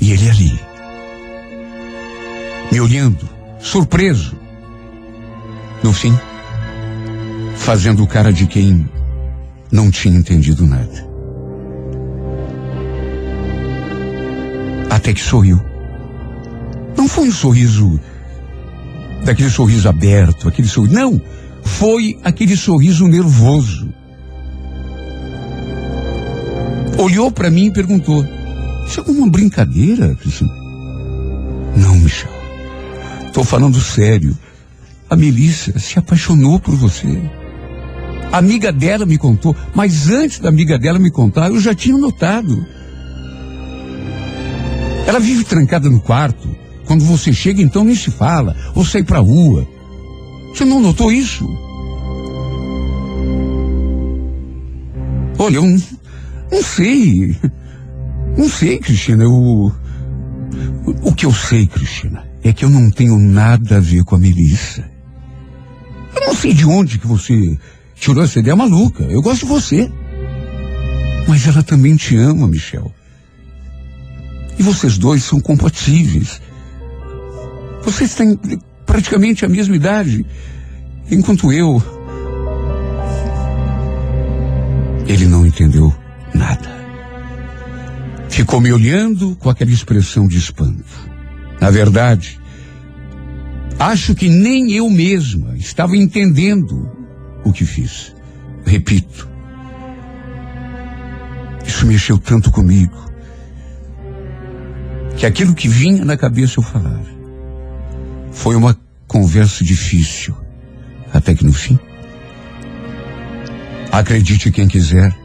[0.00, 0.60] E ele ali,
[2.70, 3.28] me olhando,
[3.58, 4.36] surpreso.
[5.82, 6.14] No fim,
[7.54, 8.88] fazendo cara de quem
[9.70, 11.06] não tinha entendido nada.
[14.90, 15.60] Até que sorriu.
[16.96, 18.00] Não foi um sorriso
[19.24, 20.94] daquele sorriso aberto, aquele sorriso.
[20.94, 21.20] Não,
[21.62, 23.88] foi aquele sorriso nervoso.
[26.98, 28.26] Olhou para mim e perguntou:
[28.86, 30.52] Isso é alguma brincadeira, Cristina?
[31.76, 32.30] Não, Michel.
[33.26, 34.36] Estou falando sério.
[35.10, 37.20] A Melissa se apaixonou por você.
[38.32, 41.96] A amiga dela me contou, mas antes da amiga dela me contar, eu já tinha
[41.96, 42.66] notado.
[45.06, 46.48] Ela vive trancada no quarto.
[46.86, 49.66] Quando você chega, então nem se fala, ou sai pra rua.
[50.54, 51.44] Você não notou isso?
[55.38, 55.82] Olha, eu não,
[56.50, 57.36] não sei.
[58.36, 59.24] Não sei, Cristina.
[59.24, 59.72] Eu,
[61.02, 64.18] o, que eu sei, Cristina, é que eu não tenho nada a ver com a
[64.18, 64.88] Melissa.
[66.14, 67.58] Eu não sei de onde que você
[67.94, 69.04] tirou essa ideia maluca.
[69.04, 69.90] Eu gosto de você.
[71.26, 72.92] Mas ela também te ama, Michel.
[74.58, 76.40] E vocês dois são compatíveis.
[77.82, 78.38] Vocês têm
[78.84, 80.24] praticamente a mesma idade.
[81.10, 81.82] Enquanto eu.
[85.06, 85.85] Ele não entendeu.
[88.36, 90.84] Ficou me olhando com aquela expressão de espanto.
[91.58, 92.38] Na verdade,
[93.78, 96.86] acho que nem eu mesma estava entendendo
[97.42, 98.14] o que fiz.
[98.66, 99.26] Repito,
[101.66, 103.10] isso mexeu tanto comigo
[105.16, 107.00] que aquilo que vinha na cabeça eu falar
[108.32, 108.78] foi uma
[109.08, 110.36] conversa difícil,
[111.10, 111.78] até que no fim,
[113.90, 115.16] acredite quem quiser,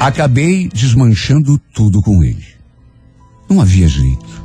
[0.00, 2.44] acabei desmanchando tudo com ele.
[3.48, 4.44] Não havia jeito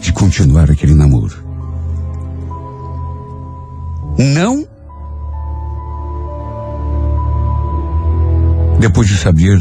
[0.00, 1.36] de continuar aquele namoro.
[4.18, 4.66] Não
[8.78, 9.58] depois de saber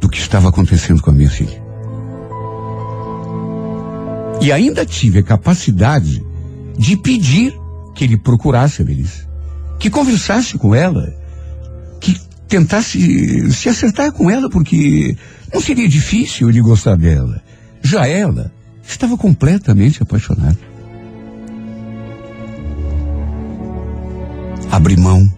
[0.00, 1.62] do que estava acontecendo com a minha filha.
[4.40, 6.24] E ainda tive a capacidade
[6.78, 7.52] de pedir
[7.94, 9.28] que ele procurasse a Melissa,
[9.78, 11.12] que conversasse com ela,
[12.00, 12.16] que
[12.48, 15.14] tentasse se acertar com ela, porque
[15.52, 17.42] não seria difícil ele gostar dela.
[17.82, 18.50] Já ela
[18.82, 20.58] estava completamente apaixonada.
[24.70, 25.30] Abri mão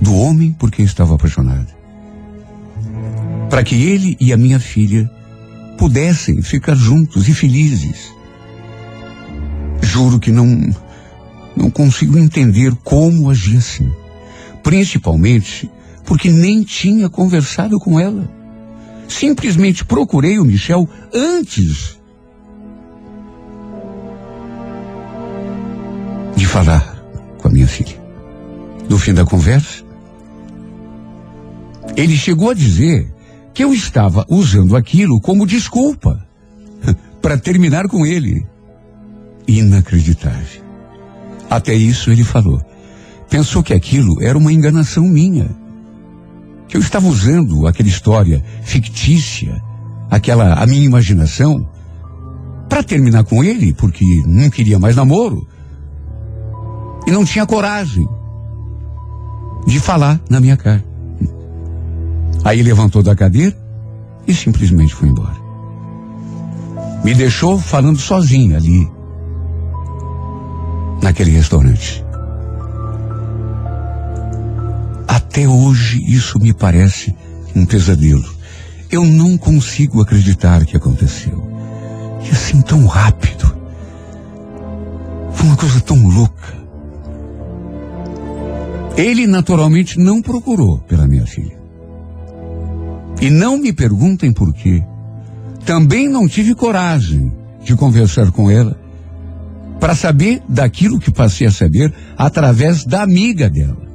[0.00, 1.68] do homem por quem estava apaixonada.
[3.48, 5.10] Para que ele e a minha filha
[5.78, 8.12] pudessem ficar juntos e felizes.
[9.80, 10.70] Juro que não,
[11.56, 13.90] não consigo entender como agir assim.
[14.62, 15.70] Principalmente
[16.04, 18.28] porque nem tinha conversado com ela.
[19.08, 22.00] Simplesmente procurei o Michel antes
[26.36, 27.02] de falar
[27.38, 28.00] com a minha filha.
[28.88, 29.84] No fim da conversa,
[31.96, 33.12] ele chegou a dizer
[33.54, 36.26] que eu estava usando aquilo como desculpa
[37.20, 38.46] para terminar com ele.
[39.46, 40.62] Inacreditável.
[41.50, 42.60] Até isso ele falou.
[43.28, 45.61] Pensou que aquilo era uma enganação minha.
[46.72, 49.62] Que eu estava usando aquela história fictícia,
[50.10, 51.68] aquela a minha imaginação,
[52.66, 55.46] para terminar com ele, porque não queria mais namoro.
[57.06, 58.08] E não tinha coragem
[59.66, 60.82] de falar na minha cara.
[62.42, 63.54] Aí levantou da cadeira
[64.26, 65.36] e simplesmente foi embora.
[67.04, 68.90] Me deixou falando sozinho ali,
[71.02, 72.02] naquele restaurante.
[75.32, 77.16] Até hoje isso me parece
[77.56, 78.30] um pesadelo.
[78.90, 81.42] Eu não consigo acreditar que aconteceu.
[82.22, 83.50] E assim tão rápido.
[85.32, 86.54] Foi uma coisa tão louca.
[88.94, 91.58] Ele naturalmente não procurou pela minha filha.
[93.18, 94.84] E não me perguntem por quê.
[95.64, 97.32] Também não tive coragem
[97.64, 98.78] de conversar com ela
[99.80, 103.91] para saber daquilo que passei a saber através da amiga dela.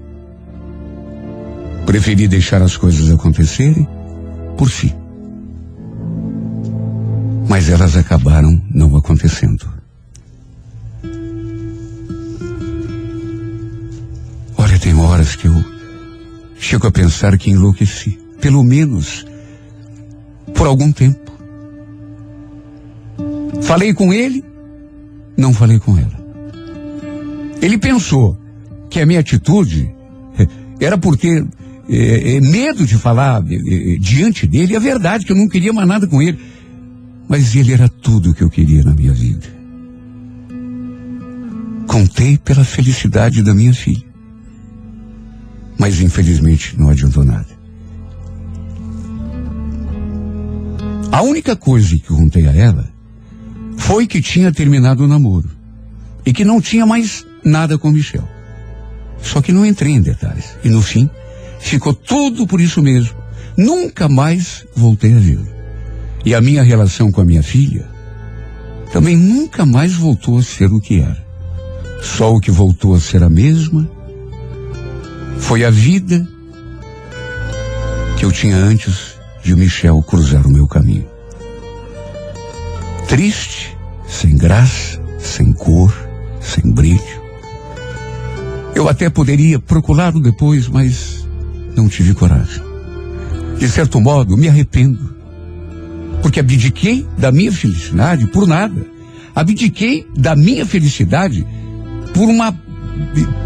[1.87, 3.87] Preferi deixar as coisas acontecerem
[4.57, 4.93] por si.
[7.47, 9.65] Mas elas acabaram não acontecendo.
[14.57, 15.53] Olha, tem horas que eu
[16.59, 18.19] chego a pensar que enlouqueci.
[18.41, 19.25] Pelo menos
[20.53, 21.31] por algum tempo.
[23.61, 24.43] Falei com ele,
[25.37, 26.27] não falei com ela.
[27.61, 28.37] Ele pensou
[28.89, 29.89] que a minha atitude
[30.81, 31.47] era por ter
[31.89, 35.87] eh, eh, medo de falar eh, diante dele a verdade, que eu não queria mais
[35.87, 36.37] nada com ele.
[37.29, 39.47] Mas ele era tudo o que eu queria na minha vida.
[41.87, 44.05] Contei pela felicidade da minha filha.
[45.77, 47.57] Mas infelizmente não adiantou nada.
[51.11, 52.89] A única coisa que contei a ela
[53.77, 55.49] foi que tinha terminado o namoro
[56.25, 58.27] e que não tinha mais nada com Michel.
[59.21, 60.57] Só que não entrei em detalhes.
[60.63, 61.09] E no fim,
[61.59, 63.15] ficou tudo por isso mesmo.
[63.57, 65.47] Nunca mais voltei a vê-lo.
[66.25, 67.85] E a minha relação com a minha filha
[68.91, 71.25] também nunca mais voltou a ser o que era.
[72.01, 73.89] Só o que voltou a ser a mesma
[75.39, 76.27] Foi a vida
[78.17, 81.07] que eu tinha antes de Michel cruzar o meu caminho.
[83.07, 83.77] Triste,
[84.07, 85.93] sem graça, sem cor,
[86.41, 87.21] sem brilho.
[88.75, 91.16] Eu até poderia procurá-lo depois, mas
[91.77, 92.61] não tive coragem.
[93.57, 95.15] De certo modo, me arrependo.
[96.21, 98.85] Porque abdiquei da minha felicidade por nada.
[99.35, 101.45] Abdiquei da minha felicidade
[102.13, 102.51] por uma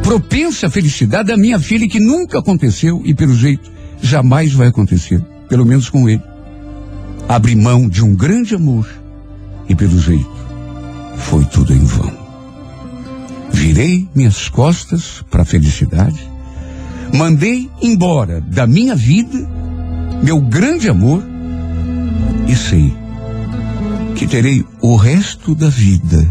[0.04, 3.70] propensa felicidade da minha filha que nunca aconteceu e pelo jeito
[4.02, 6.24] jamais vai acontecer, pelo menos com ele.
[7.28, 8.88] Abri mão de um grande amor
[9.68, 10.32] e pelo jeito
[11.18, 12.12] foi tudo em vão.
[13.52, 16.31] Virei minhas costas para a felicidade,
[17.14, 19.48] mandei embora da minha vida
[20.24, 21.24] meu grande amor
[22.48, 22.94] e sei
[24.16, 26.30] que terei o resto da vida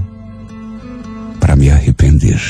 [1.40, 2.40] para me arrepender.